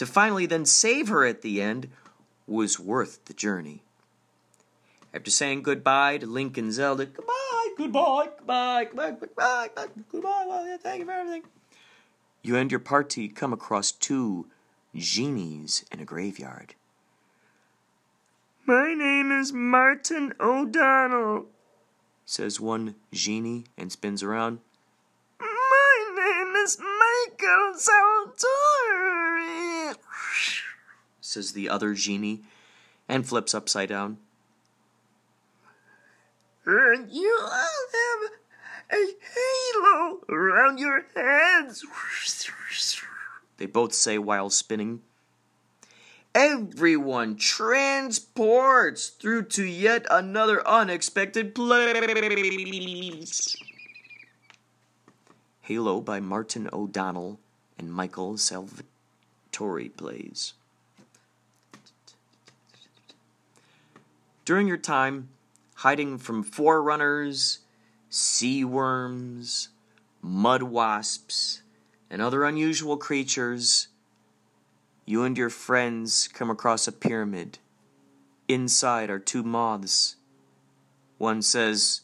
[0.00, 1.86] to finally then save her at the end
[2.46, 3.82] was worth the journey.
[5.12, 11.00] After saying goodbye to Link and Zelda, goodbye, goodbye, goodbye, goodbye, goodbye, goodbye, goodbye, thank
[11.00, 11.42] you for everything.
[12.40, 14.46] You and your party come across two
[14.96, 16.74] genies in a graveyard.
[18.64, 21.44] My name is Martin O'Donnell,
[22.24, 24.60] says one genie and spins around.
[25.38, 29.09] My name is Michael Salvatore,
[31.30, 32.42] says the other genie
[33.08, 34.18] and flips upside down.
[36.66, 38.30] And you all have
[38.92, 41.84] a halo around your heads.
[43.56, 45.02] They both say while spinning.
[46.34, 53.56] Everyone transports through to yet another unexpected place.
[55.62, 57.40] Halo by Martin O'Donnell
[57.78, 60.54] and Michael Salvatore plays.
[64.50, 65.28] During your time
[65.76, 67.60] hiding from forerunners,
[68.08, 69.68] sea worms,
[70.20, 71.62] mud wasps,
[72.10, 73.86] and other unusual creatures,
[75.06, 77.60] you and your friends come across a pyramid.
[78.48, 80.16] Inside are two moths.
[81.16, 82.00] One says,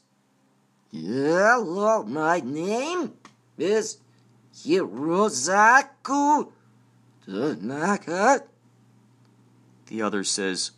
[0.92, 3.14] Hello, my name
[3.58, 3.98] is
[4.54, 6.52] Hirozaku
[7.24, 8.44] Tanaka.
[9.88, 10.70] The other says,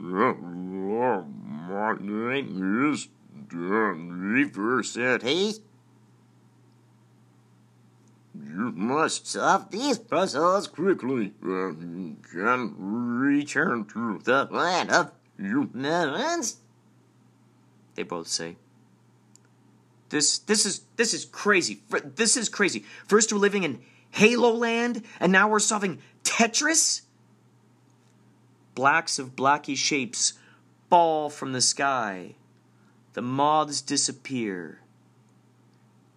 [0.00, 3.08] My name is
[5.22, 5.54] Hey,
[8.34, 16.58] You must solve these puzzles quickly and can return to the land of melons.
[17.96, 18.56] They both say.
[20.10, 21.82] This this is this is crazy.
[22.14, 22.84] This is crazy.
[23.08, 23.80] First we're living in
[24.10, 27.02] Halo Land, and now we're solving Tetris.
[28.78, 30.34] Blacks of blacky shapes
[30.88, 32.36] fall from the sky.
[33.14, 34.82] The moths disappear.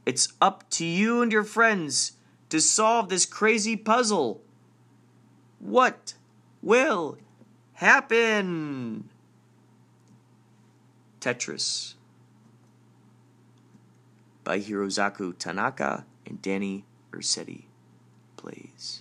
[0.06, 2.12] It's up to you and your friends
[2.50, 4.44] to solve this crazy puzzle.
[5.58, 6.14] What
[6.62, 7.18] will
[7.74, 9.10] happen?
[11.20, 11.96] Tetris
[14.44, 17.64] by Hirozaku Tanaka and Danny Ursetti
[18.38, 19.01] plays.